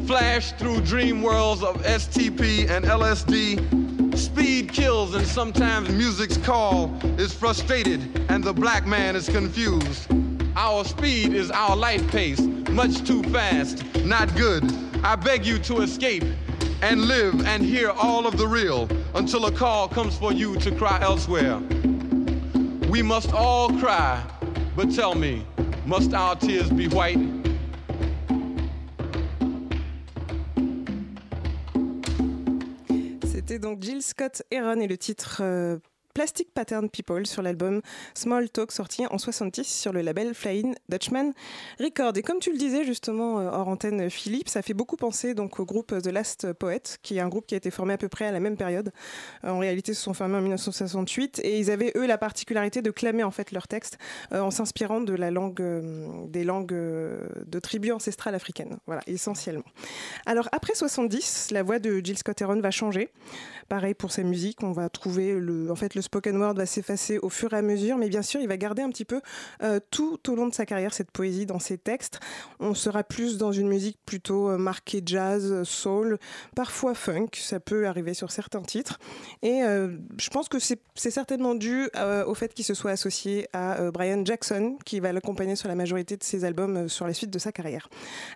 [0.06, 4.18] Flash through dream worlds of STP and LSD.
[4.18, 10.10] Speed kills and sometimes music's call is frustrated and the black man is confused.
[10.56, 12.40] Our speed is our life pace,
[12.70, 14.64] much too fast, not good.
[15.04, 16.24] I beg you to escape
[16.82, 20.70] and live and hear all of the real until a call comes for you to
[20.70, 21.58] cry elsewhere.
[22.90, 24.22] We must all cry,
[24.76, 25.46] but tell me,
[25.86, 27.18] must our tears be white?
[33.24, 35.78] C'était donc Jill Scott Heron et le titre euh,
[36.16, 37.82] Plastic Pattern People sur l'album
[38.14, 41.34] Small Talk sorti en 66 sur le label Flying Dutchman
[41.78, 42.16] Record.
[42.16, 45.60] Et comme tu le disais justement euh, hors antenne Philippe, ça fait beaucoup penser donc
[45.60, 48.08] au groupe The Last Poet, qui est un groupe qui a été formé à peu
[48.08, 48.92] près à la même période.
[49.44, 52.80] Euh, en réalité, ils se sont formés en 1968 et ils avaient eux la particularité
[52.80, 53.98] de clamer en fait leurs textes
[54.32, 55.62] euh, en s'inspirant de la langue,
[56.30, 58.78] des langues de tribus ancestrales africaines.
[58.86, 59.64] Voilà, essentiellement.
[60.24, 63.10] Alors après 70, la voix de Jill Scott Heron va changer.
[63.68, 67.18] Pareil pour sa musique, on va trouver le, en fait, le spoken word va s'effacer
[67.18, 69.20] au fur et à mesure, mais bien sûr, il va garder un petit peu
[69.62, 72.20] euh, tout au long de sa carrière cette poésie dans ses textes.
[72.60, 76.18] On sera plus dans une musique plutôt euh, marquée jazz, soul,
[76.54, 78.98] parfois funk, ça peut arriver sur certains titres.
[79.42, 81.88] Et euh, je pense que c'est certainement dû
[82.26, 86.16] au fait qu'il se soit associé à Brian Jackson, qui va l'accompagner sur la majorité
[86.16, 87.88] de ses albums sur la suite de sa carrière.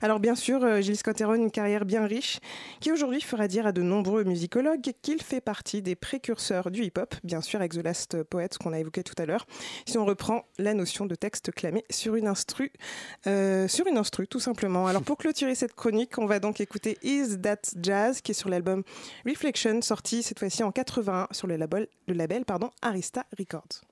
[0.03, 2.41] Alors bien sûr, Gilles Scott Heron, une carrière bien riche,
[2.81, 7.15] qui aujourd'hui fera dire à de nombreux musicologues qu'il fait partie des précurseurs du hip-hop,
[7.25, 9.47] bien sûr avec The Last Poet qu'on a évoqué tout à l'heure,
[9.87, 12.73] si on reprend la notion de texte clamé sur une instru,
[13.27, 14.87] euh, sur une instru tout simplement.
[14.87, 18.49] Alors pour clôturer cette chronique, on va donc écouter Is That Jazz, qui est sur
[18.49, 18.83] l'album
[19.27, 23.83] Reflection, sorti cette fois-ci en 81 sur le label, le label pardon, Arista Records.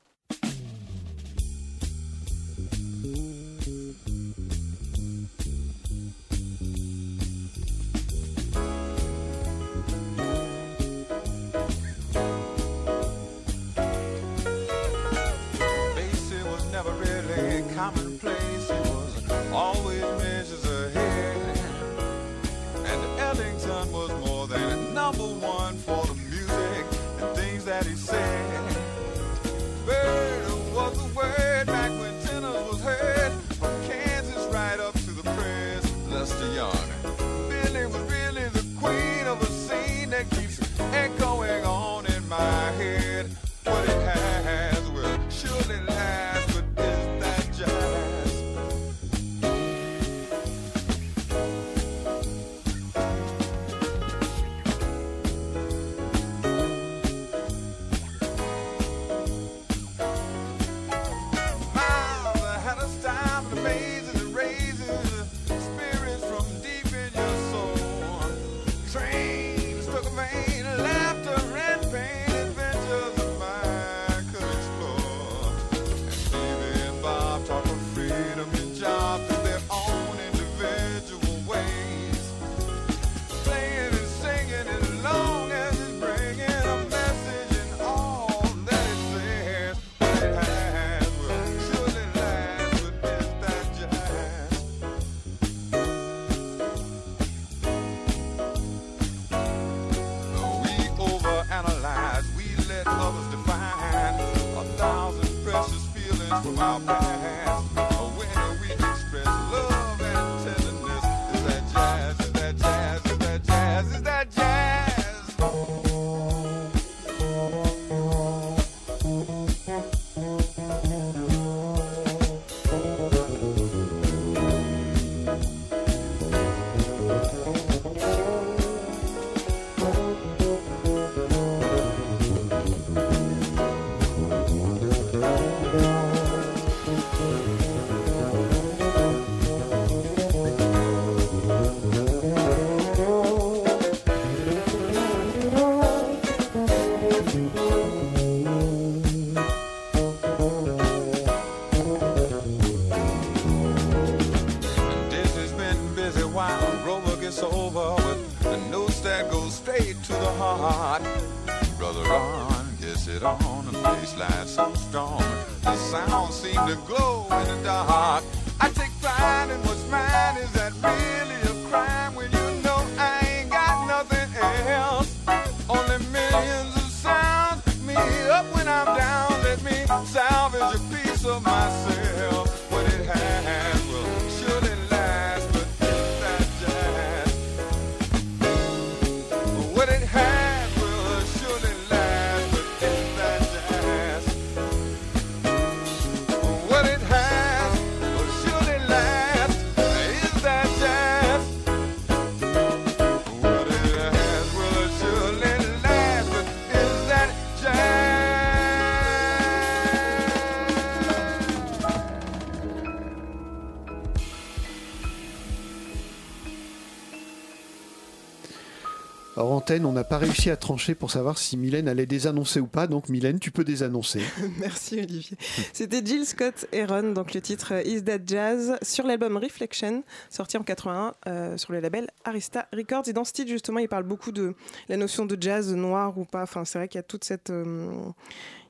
[219.70, 222.86] On n'a pas réussi à trancher pour savoir si Mylène allait désannoncer ou pas.
[222.86, 224.22] Donc Mylène, tu peux désannoncer.
[224.58, 225.36] Merci Olivier.
[225.72, 230.62] C'était Jill Scott Heron, donc le titre Is That Jazz, sur l'album Reflection, sorti en
[230.62, 233.08] 81 euh, sur le label Arista Records.
[233.08, 234.54] Et dans ce titre, justement, il parle beaucoup de
[234.88, 236.42] la notion de jazz noir ou pas.
[236.42, 237.50] Enfin, c'est vrai qu'il y a toute cette.
[237.50, 237.90] euh,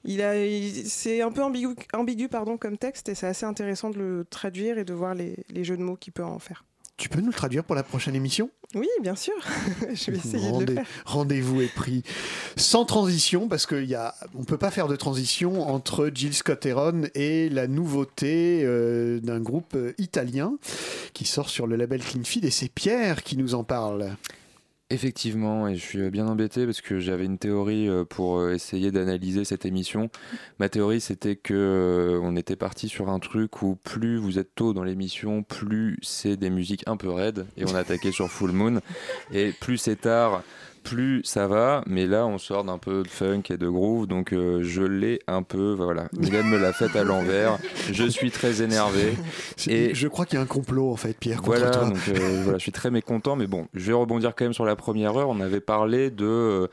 [0.05, 0.33] il a,
[0.85, 4.79] c'est un peu ambigu, ambigu pardon, comme texte et c'est assez intéressant de le traduire
[4.79, 6.65] et de voir les, les jeux de mots qu'il peut en faire.
[6.99, 8.51] Tu peux nous le traduire pour la prochaine émission?
[8.75, 9.33] Oui, bien sûr.
[9.95, 10.87] Je vais essayer de le Rendez- faire.
[11.07, 12.03] Rendez-vous est pris.
[12.57, 17.49] Sans transition, parce qu'on ne peut pas faire de transition entre Jill Scott Heron et
[17.51, 20.55] la nouveauté euh, d'un groupe euh, italien
[21.15, 22.45] qui sort sur le label Clean Feed.
[22.45, 24.17] Et c'est Pierre qui nous en parle.
[24.91, 28.91] Effectivement, et je suis bien embêté parce que j'avais une théorie euh, pour euh, essayer
[28.91, 30.09] d'analyser cette émission.
[30.59, 34.55] Ma théorie, c'était que euh, on était parti sur un truc où plus vous êtes
[34.55, 38.53] tôt dans l'émission, plus c'est des musiques un peu raides, et on attaquait sur Full
[38.53, 38.81] Moon,
[39.31, 40.43] et plus c'est tard.
[40.89, 44.33] Plus ça va, mais là on sort d'un peu de funk et de groove, donc
[44.33, 45.75] euh, je l'ai un peu.
[45.75, 47.59] Voilà, Mylène me l'a faite à l'envers.
[47.93, 49.15] Je suis très énervé.
[49.69, 51.85] Et je crois qu'il y a un complot en fait, Pierre, contre Voilà, toi.
[51.85, 54.65] donc euh, voilà, je suis très mécontent, mais bon, je vais rebondir quand même sur
[54.65, 55.29] la première heure.
[55.29, 56.67] On avait parlé de euh,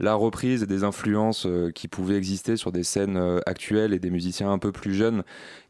[0.00, 3.98] la reprise et des influences euh, qui pouvaient exister sur des scènes euh, actuelles et
[3.98, 5.22] des musiciens un peu plus jeunes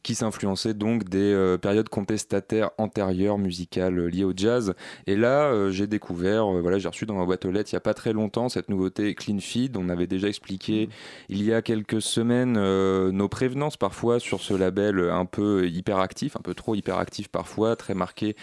[0.02, 4.74] qui s'influençaient donc des euh, périodes contestataires antérieures musicales liées au jazz.
[5.06, 7.82] Et là, j'ai découvert, voilà, j'ai reçu dans ma boîte aux lettres il n'y a
[7.82, 9.76] pas très longtemps cette nouveauté Clean Feed.
[9.76, 10.88] On avait déjà expliqué
[11.28, 12.52] il y a quelques semaines
[13.10, 17.94] nos prévenances parfois sur ce label un peu hyperactif, un peu trop hyperactif parfois, très
[17.94, 18.36] marqué,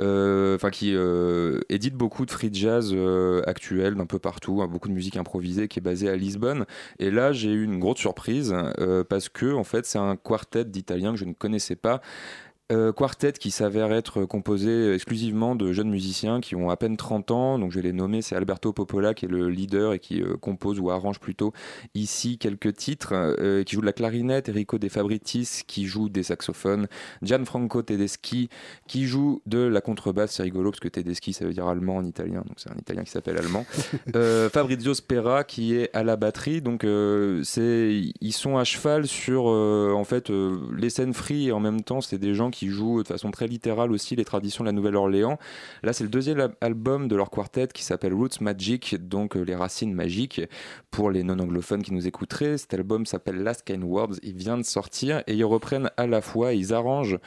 [0.00, 4.66] euh, enfin qui euh, édite beaucoup de free jazz euh, actuel d'un peu partout, hein,
[4.66, 5.27] beaucoup de musique improvisée
[5.68, 6.66] qui est basée à Lisbonne.
[6.98, 10.64] Et là, j'ai eu une grosse surprise euh, parce que en fait, c'est un quartet
[10.64, 12.00] d'Italiens que je ne connaissais pas.
[12.70, 17.30] Euh, quartet qui s'avère être composé exclusivement de jeunes musiciens qui ont à peine 30
[17.30, 17.58] ans.
[17.58, 20.36] Donc je vais les nommer, c'est Alberto Popola qui est le leader et qui euh,
[20.36, 21.54] compose ou arrange plutôt
[21.94, 26.22] ici quelques titres, euh, qui joue de la clarinette, Enrico De Fabritis qui joue des
[26.22, 26.88] saxophones,
[27.22, 28.50] Gianfranco Tedeschi
[28.86, 32.04] qui joue de la contrebasse, c'est rigolo parce que Tedeschi ça veut dire allemand en
[32.04, 33.64] italien, donc c'est un italien qui s'appelle allemand.
[34.52, 36.86] Fabrizio Spera qui est à la batterie, donc
[37.44, 42.02] c'est ils sont à cheval sur en fait les scènes free et en même temps
[42.02, 45.38] c'est des gens qui jouent de façon très littérale aussi les traditions de la Nouvelle-Orléans.
[45.84, 49.42] Là c'est le deuxième al- album de leur quartet qui s'appelle Roots Magic, donc euh,
[49.42, 50.40] les racines magiques
[50.90, 52.58] pour les non-anglophones qui nous écouteraient.
[52.58, 56.20] Cet album s'appelle Last Kind Words, il vient de sortir et ils reprennent à la
[56.20, 57.18] fois, ils arrangent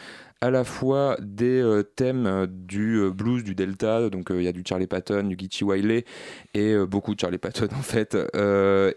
[0.42, 4.46] à la fois des euh, thèmes euh, du euh, blues du Delta, donc euh, il
[4.46, 6.04] y a du Charlie Patton, du Geechee Wiley
[6.54, 8.18] et beaucoup de Charlie Patton en fait,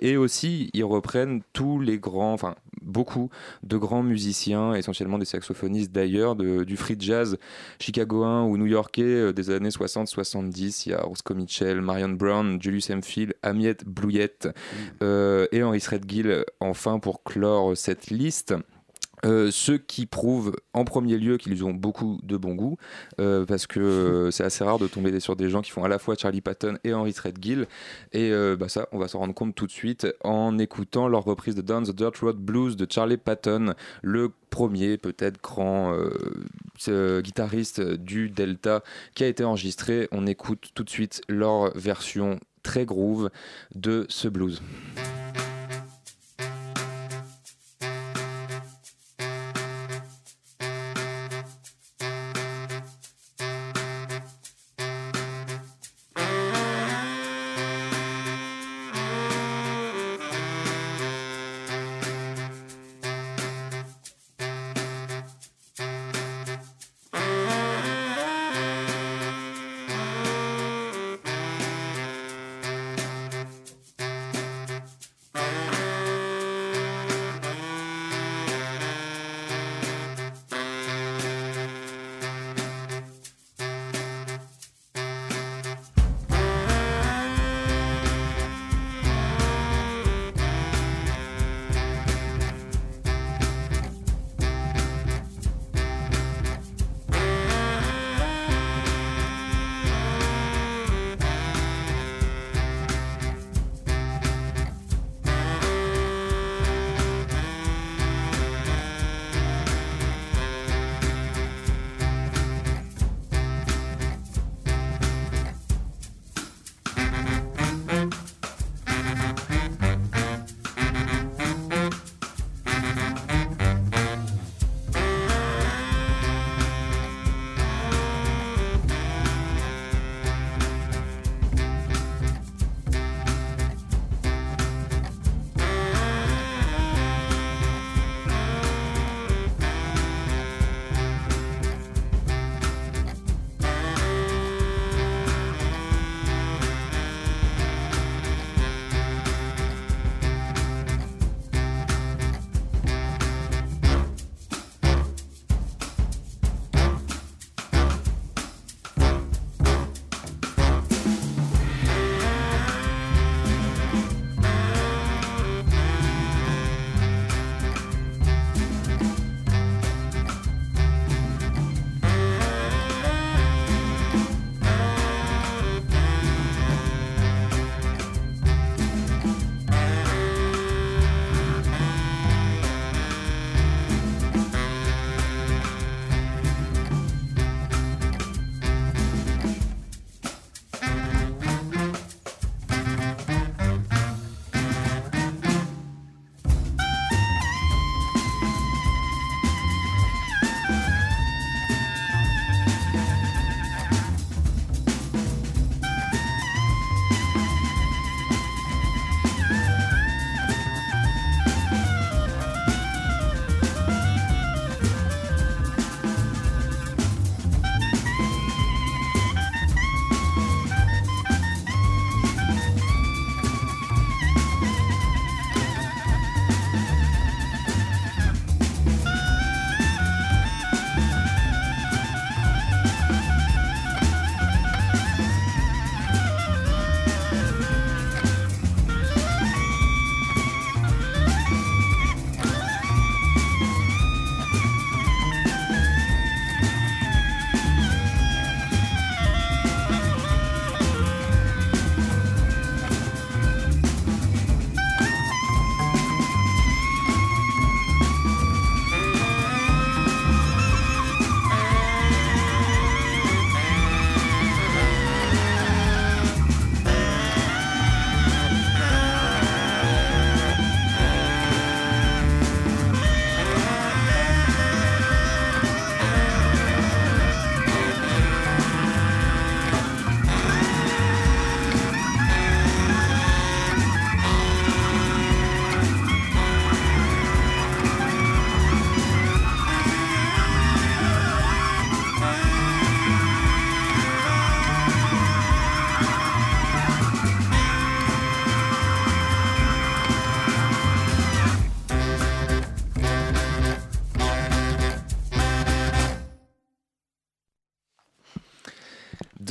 [0.00, 3.30] et aussi ils reprennent tous les grands, enfin beaucoup
[3.62, 7.38] de grands musiciens, essentiellement des saxophonistes d'ailleurs, de- du free jazz
[7.78, 10.84] chicagoen ou new-yorkais des années 60-70.
[10.86, 14.48] Il y a Roscoe Mitchell, Marion Brown, Julius Hemphill, Amiette Blouillette
[15.02, 18.54] euh, et Henry Threadgill enfin pour clore cette liste.
[19.24, 22.76] Euh, ce qui prouve en premier lieu qu'ils ont beaucoup de bon goût,
[23.20, 25.88] euh, parce que euh, c'est assez rare de tomber sur des gens qui font à
[25.88, 27.66] la fois Charlie Patton et Henry Threadgill.
[28.12, 31.54] Et bah ça, on va s'en rendre compte tout de suite en écoutant leur reprise
[31.54, 35.96] de Down the Dirt Road Blues de Charlie Patton, le premier peut-être grand
[36.88, 38.82] guitariste du Delta
[39.14, 40.08] qui a été enregistré.
[40.12, 43.30] On écoute tout de suite leur version très groove
[43.74, 44.62] de ce blues.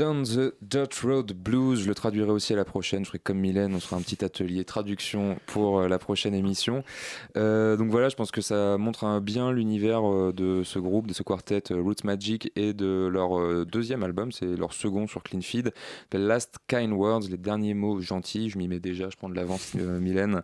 [0.03, 1.83] Down the Dirt Road Blues.
[1.83, 3.03] Je le traduirai aussi à la prochaine.
[3.03, 6.83] Je ferai comme Mylène, on fera un petit atelier traduction pour euh, la prochaine émission.
[7.37, 11.13] Euh, donc voilà, je pense que ça montre bien l'univers euh, de ce groupe, de
[11.13, 15.73] ce quartet Roots Magic et de leur deuxième album, c'est leur second sur Clean Feed,
[16.05, 18.49] s'appelle Last Kind Words, les derniers mots gentils.
[18.49, 20.41] Je m'y mets déjà, je prends de l'avance, Mylène.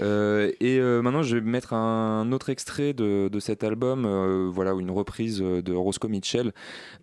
[0.00, 5.72] Et maintenant, je vais mettre un autre extrait de, cet album, voilà, une reprise de
[5.72, 6.52] Roscoe Mitchell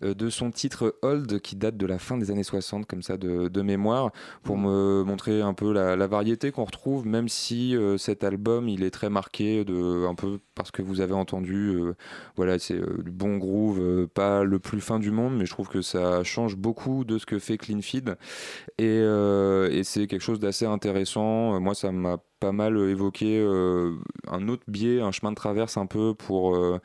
[0.02, 3.48] de son titre Old qui date de la fin des années 60, comme ça, de,
[3.48, 4.10] de mémoire,
[4.42, 8.68] pour me montrer un peu la, la variété qu'on retrouve, même si euh, cet album,
[8.68, 11.94] il est très marqué de, un peu parce que vous avez entendu, euh,
[12.36, 15.50] voilà, c'est euh, du bon groove, euh, pas le plus fin du monde, mais je
[15.50, 18.16] trouve que ça change beaucoup de ce que fait Clean Feed.
[18.78, 21.54] Et, euh, et c'est quelque chose d'assez intéressant.
[21.56, 23.94] Euh, Moi, ça m'a pas mal évoqué euh,
[24.28, 26.78] un autre biais, un chemin de traverse un peu pour, euh,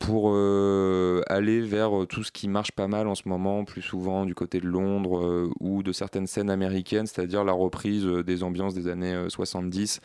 [0.00, 4.24] pour euh, aller vers tout ce qui marche pas mal en ce moment, plus souvent
[4.24, 8.42] du côté de Londres euh, ou de certaines scènes américaines, c'est-à-dire la reprise euh, des
[8.42, 10.00] ambiances des années euh, 70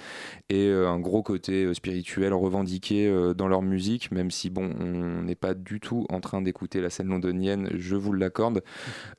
[0.50, 4.70] et euh, un gros côté euh, spirituel revendiqué euh, dans leur musique, même si bon,
[4.80, 8.64] on n'est pas du tout en train d'écouter la scène londonienne, je vous l'accorde.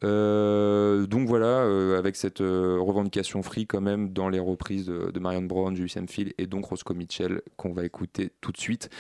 [0.05, 5.19] Euh, donc voilà, euh, avec cette euh, revendication free quand même dans les reprises de,
[5.19, 8.91] Marion Brown, Julius Hemphill et donc Roscoe Mitchell qu'on va écouter tout de suite.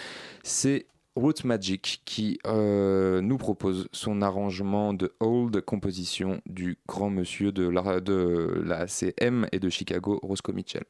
[0.43, 0.87] C'est
[1.17, 7.67] Roots Magic qui euh, nous propose son arrangement de Old composition du grand monsieur de
[7.67, 10.85] la, de la CM et de Chicago, Roscoe Mitchell.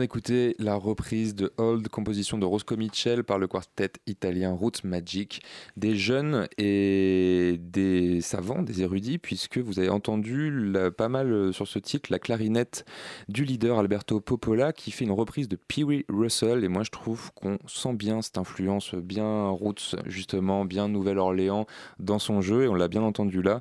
[0.00, 5.42] D'écouter la reprise de Old, composition de Roscoe Mitchell par le quartet italien Roots Magic,
[5.76, 11.68] des jeunes et des savants, des érudits, puisque vous avez entendu pas mal euh, sur
[11.68, 12.86] ce titre la clarinette
[13.28, 16.64] du leader Alberto Popola qui fait une reprise de Pee Wee Russell.
[16.64, 21.66] Et moi, je trouve qu'on sent bien cette influence, bien Roots, justement, bien Nouvelle-Orléans
[21.98, 23.60] dans son jeu, et on l'a bien entendu là.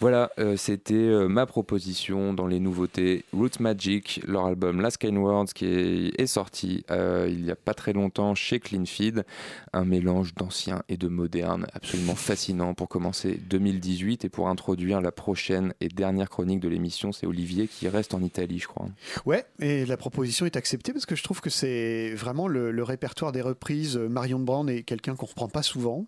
[0.00, 3.26] Voilà, euh, c'était euh, ma proposition dans les nouveautés.
[3.34, 7.56] Roots Magic, leur album Last Kind Words qui est, est sorti euh, il n'y a
[7.56, 9.26] pas très longtemps chez Clean Feed.
[9.74, 15.12] Un mélange d'ancien et de moderne absolument fascinant pour commencer 2018 et pour introduire la
[15.12, 17.12] prochaine et dernière chronique de l'émission.
[17.12, 18.88] C'est Olivier qui reste en Italie, je crois.
[19.26, 22.82] Ouais, et la proposition est acceptée parce que je trouve que c'est vraiment le, le
[22.82, 23.98] répertoire des reprises.
[23.98, 26.06] Marion Brown est quelqu'un qu'on reprend pas souvent,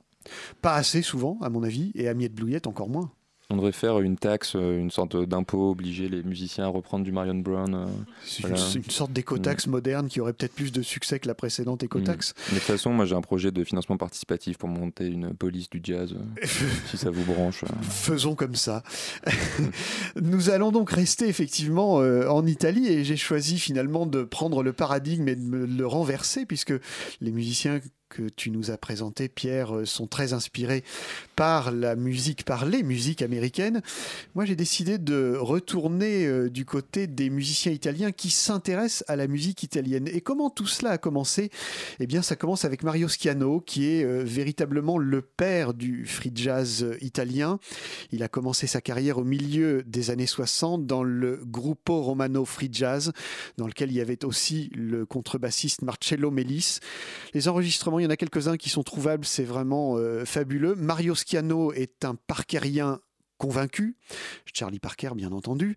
[0.62, 3.12] pas assez souvent à mon avis, et Amiette Blouillette encore moins.
[3.52, 7.12] On devrait faire une taxe, euh, une sorte d'impôt, obliger les musiciens à reprendre du
[7.12, 7.74] Marion Brown.
[7.74, 7.84] euh,
[8.40, 8.56] voilà.
[8.56, 12.30] une, une sorte d'écotaxe moderne qui aurait peut-être plus de succès que la précédente écotaxe.
[12.30, 12.40] Mm.
[12.48, 15.68] Mais de toute façon, moi j'ai un projet de financement participatif pour monter une police
[15.68, 16.46] du jazz, euh,
[16.86, 17.62] si ça vous branche.
[17.82, 18.82] Faisons comme ça.
[20.22, 24.72] Nous allons donc rester effectivement euh, en Italie et j'ai choisi finalement de prendre le
[24.72, 26.72] paradigme et de le renverser puisque
[27.20, 27.80] les musiciens
[28.12, 30.84] que tu nous as présentés, Pierre, euh, sont très inspirés
[31.34, 33.80] par la musique, par les musiques américaines.
[34.34, 39.26] Moi, j'ai décidé de retourner euh, du côté des musiciens italiens qui s'intéressent à la
[39.26, 40.08] musique italienne.
[40.08, 41.50] Et comment tout cela a commencé?
[42.00, 46.32] Eh bien, ça commence avec Mario Schiano, qui est euh, véritablement le père du free
[46.34, 47.58] jazz italien.
[48.10, 52.68] Il a commencé sa carrière au milieu des années 60 dans le Gruppo Romano Free
[52.70, 53.12] Jazz,
[53.56, 56.80] dans lequel il y avait aussi le contrebassiste Marcello Melis.
[57.32, 60.74] Les enregistrements, il y en a quelques-uns qui sont trouvables, c'est vraiment euh, fabuleux.
[60.74, 63.00] Mario Schiano est un parkerien
[63.42, 63.96] convaincu,
[64.54, 65.74] Charlie Parker bien entendu,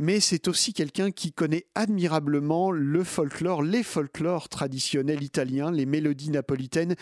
[0.00, 6.30] mais c'est aussi quelqu'un qui connaît admirablement le folklore, les folklores traditionnels italiens, les mélodies
[6.30, 6.96] napolitaines,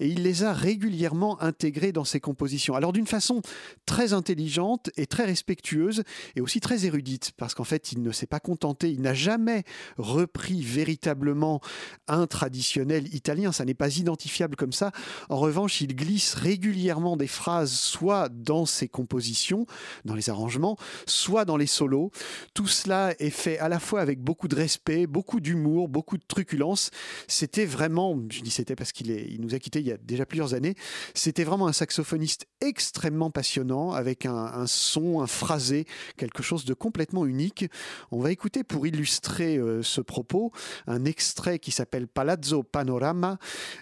[0.00, 2.76] et il les a régulièrement intégrés dans ses compositions.
[2.76, 3.42] Alors d'une façon
[3.84, 6.02] très intelligente et très respectueuse,
[6.34, 9.64] et aussi très érudite, parce qu'en fait il ne s'est pas contenté, il n'a jamais
[9.98, 11.60] repris véritablement
[12.06, 14.92] un traditionnel italien, ça n'est pas identifiable comme ça.
[15.28, 19.57] En revanche, il glisse régulièrement des phrases, soit dans ses compositions,
[20.04, 20.76] dans les arrangements,
[21.06, 22.10] soit dans les solos.
[22.54, 26.24] Tout cela est fait à la fois avec beaucoup de respect, beaucoup d'humour, beaucoup de
[26.26, 26.90] truculence.
[27.26, 30.26] C'était vraiment, je dis c'était parce qu'il il nous a quittés il y a déjà
[30.26, 30.74] plusieurs années,
[31.14, 35.86] c'était vraiment un saxophoniste extrêmement passionnant, avec un, un son, un phrasé,
[36.16, 37.66] quelque chose de complètement unique.
[38.10, 40.52] On va écouter pour illustrer euh, ce propos
[40.86, 43.38] un extrait qui s'appelle Palazzo Panorama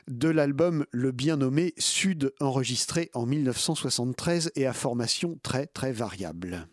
[0.09, 6.67] de l'album Le bien nommé Sud, enregistré en 1973 et à formation très très variable.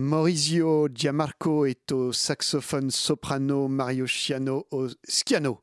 [0.00, 5.58] Maurizio Giamarco est au saxophone soprano, Mario Sciano au Sciano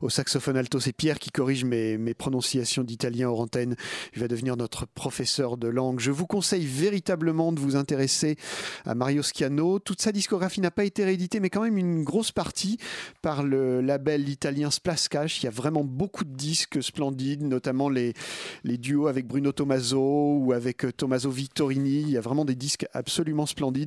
[0.00, 0.78] au saxophone alto.
[0.78, 3.74] C'est Pierre qui corrige mes, mes prononciations d'italien hors antenne.
[4.14, 5.98] Il va devenir notre professeur de langue.
[5.98, 8.36] Je vous conseille véritablement de vous intéresser
[8.84, 9.80] à Mario Sciano.
[9.80, 12.78] Toute sa discographie n'a pas été rééditée, mais quand même une grosse partie
[13.22, 15.42] par le label italien Splascash.
[15.42, 18.14] Il y a vraiment beaucoup de disques splendides, notamment les,
[18.62, 22.02] les duos avec Bruno Tommaso ou avec Tommaso Vittorini.
[22.02, 23.79] Il y a vraiment des disques absolument splendides.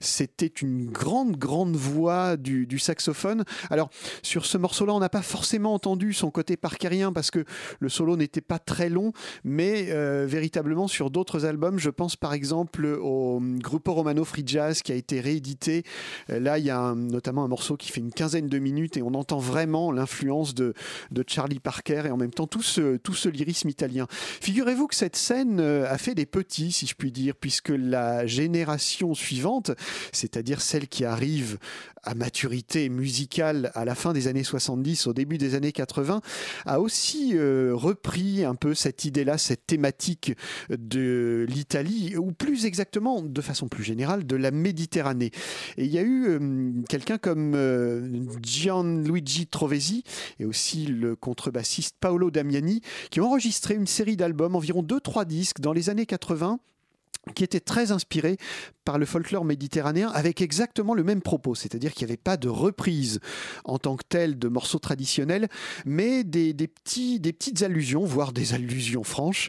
[0.00, 3.44] C'était une grande, grande voix du, saxophone.
[3.70, 3.90] Alors,
[4.22, 7.44] sur ce morceau-là, on n'a pas forcément entendu son côté parkerien parce que
[7.80, 9.12] le solo n'était pas très long,
[9.44, 14.82] mais euh, véritablement sur d'autres albums, je pense par exemple au Gruppo Romano Free Jazz
[14.82, 15.82] qui a été réédité.
[16.30, 19.02] Euh, Là, il y a notamment un morceau qui fait une quinzaine de minutes et
[19.02, 20.74] on entend vraiment l'influence de,
[21.10, 24.06] de Charlie Parker et en même temps tout ce, tout ce lyrisme italien.
[24.40, 28.26] Figurez-vous que cette scène euh, a fait des petits, si je puis dire, puisque la
[28.26, 29.35] génération suivante,
[30.12, 31.58] c'est-à-dire celle qui arrive
[32.06, 36.22] à maturité musicale à la fin des années 70, au début des années 80,
[36.64, 40.32] a aussi euh, repris un peu cette idée-là, cette thématique
[40.70, 45.32] de l'Italie, ou plus exactement, de façon plus générale, de la Méditerranée.
[45.76, 48.08] Et il y a eu euh, quelqu'un comme euh,
[48.40, 50.04] Gianluigi Trovesi
[50.38, 55.60] et aussi le contrebassiste Paolo Damiani qui ont enregistré une série d'albums, environ 2-3 disques
[55.60, 56.60] dans les années 80
[57.34, 58.36] qui était très inspiré
[58.84, 62.48] par le folklore méditerranéen avec exactement le même propos, c'est-à-dire qu'il n'y avait pas de
[62.48, 63.20] reprise
[63.64, 65.48] en tant que telle de morceaux traditionnels,
[65.84, 69.48] mais des, petits, des petites allusions, voire des allusions franches.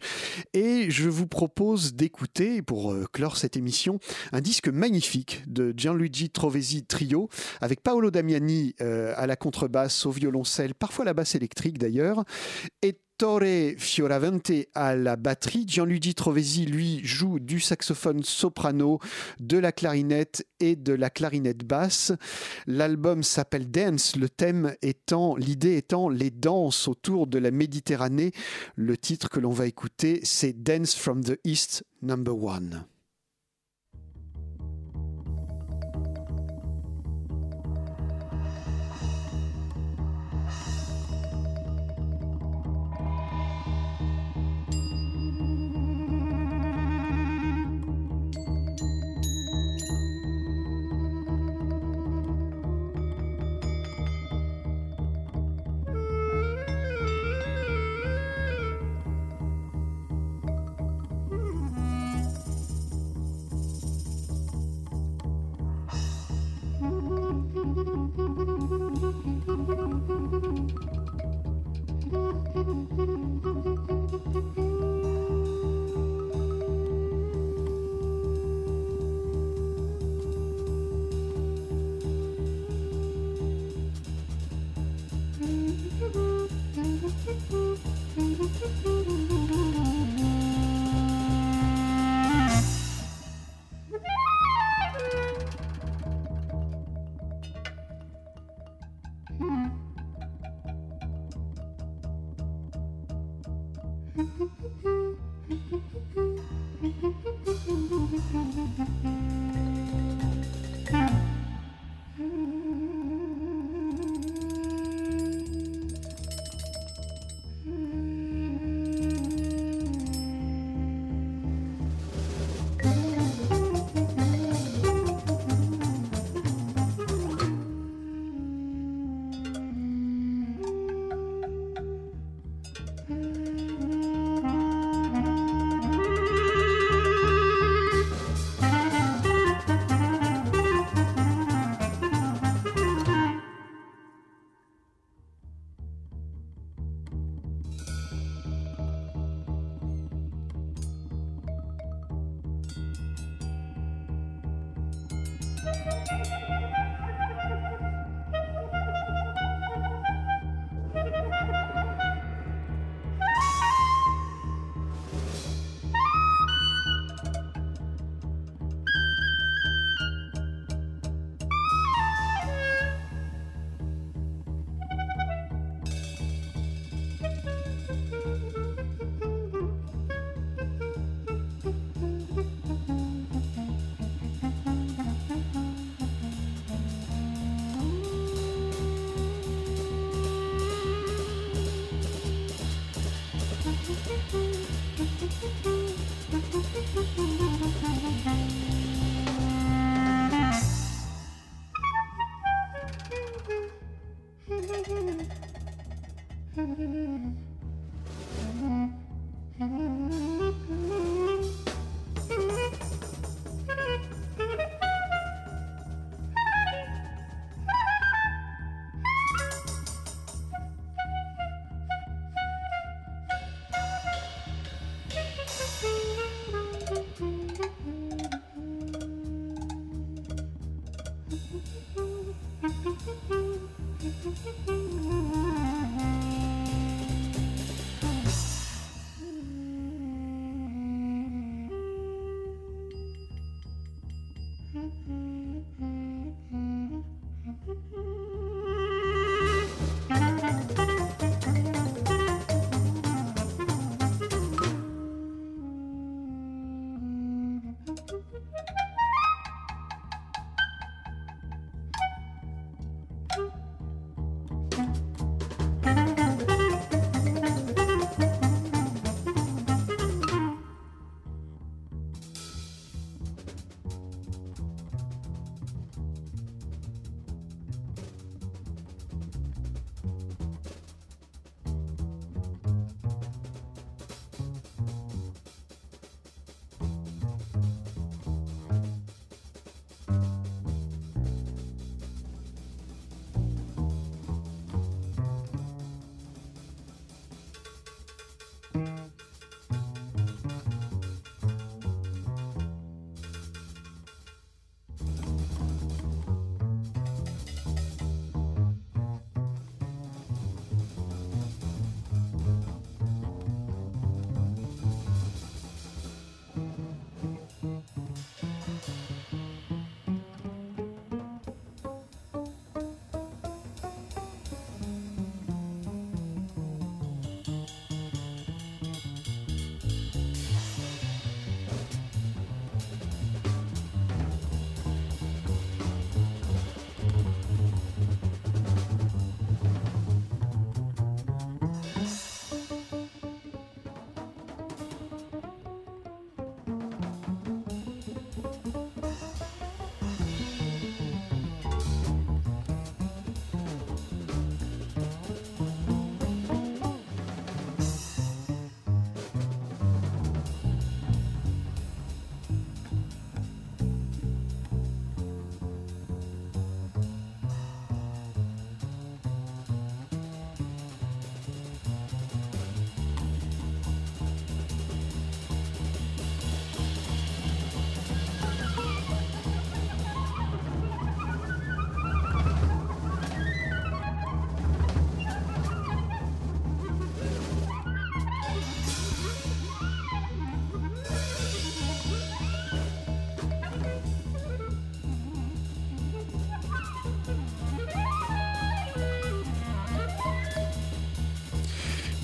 [0.54, 4.00] Et je vous propose d'écouter, pour euh, clore cette émission,
[4.32, 7.30] un disque magnifique de Gianluigi Trovesi Trio,
[7.62, 12.24] avec Paolo Damiani euh, à la contrebasse, au violoncelle, parfois la basse électrique d'ailleurs,
[12.82, 15.66] et Torre Fioravante à la batterie.
[15.68, 19.00] Gianluigi Trovesi, lui, joue du saxophone soprano,
[19.40, 22.12] de la clarinette et de la clarinette basse.
[22.68, 28.34] L'album s'appelle Dance, le thème étant, l'idée étant les danses autour de la Méditerranée.
[28.76, 32.86] Le titre que l'on va écouter, c'est Dance from the East, number one.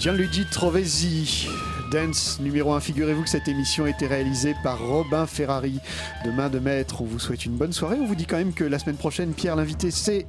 [0.03, 1.47] Gianluigi Trovesi,
[1.89, 2.81] Dance numéro 1.
[2.81, 5.79] Figurez-vous que cette émission a été réalisée par Robin Ferrari
[6.25, 7.01] de main de maître.
[7.01, 7.95] On vous souhaite une bonne soirée.
[8.01, 10.27] On vous dit quand même que la semaine prochaine, Pierre, l'invité, c'est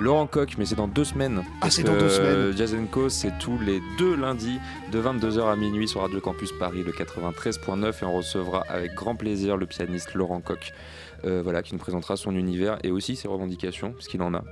[0.00, 1.44] Laurent Coq, mais c'est dans deux semaines.
[1.60, 2.56] Ah, c'est dans deux semaines.
[2.56, 4.58] Jazz Co, c'est tous les deux lundis
[4.90, 9.16] de 22h à minuit sur Radio Campus Paris, le 93.9, et on recevra avec grand
[9.16, 10.72] plaisir le pianiste Laurent Coq,
[11.26, 14.42] euh, voilà, qui nous présentera son univers et aussi ses revendications, parce qu'il en a.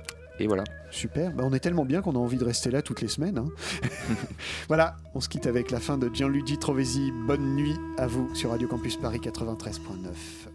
[0.41, 0.63] Et voilà.
[0.89, 3.37] Super, bah, on est tellement bien qu'on a envie de rester là toutes les semaines.
[3.37, 3.45] hein.
[4.67, 7.11] voilà, on se quitte avec la fin de Gianluigi Trovesi.
[7.27, 10.50] Bonne nuit à vous sur Radio Campus Paris 93.9.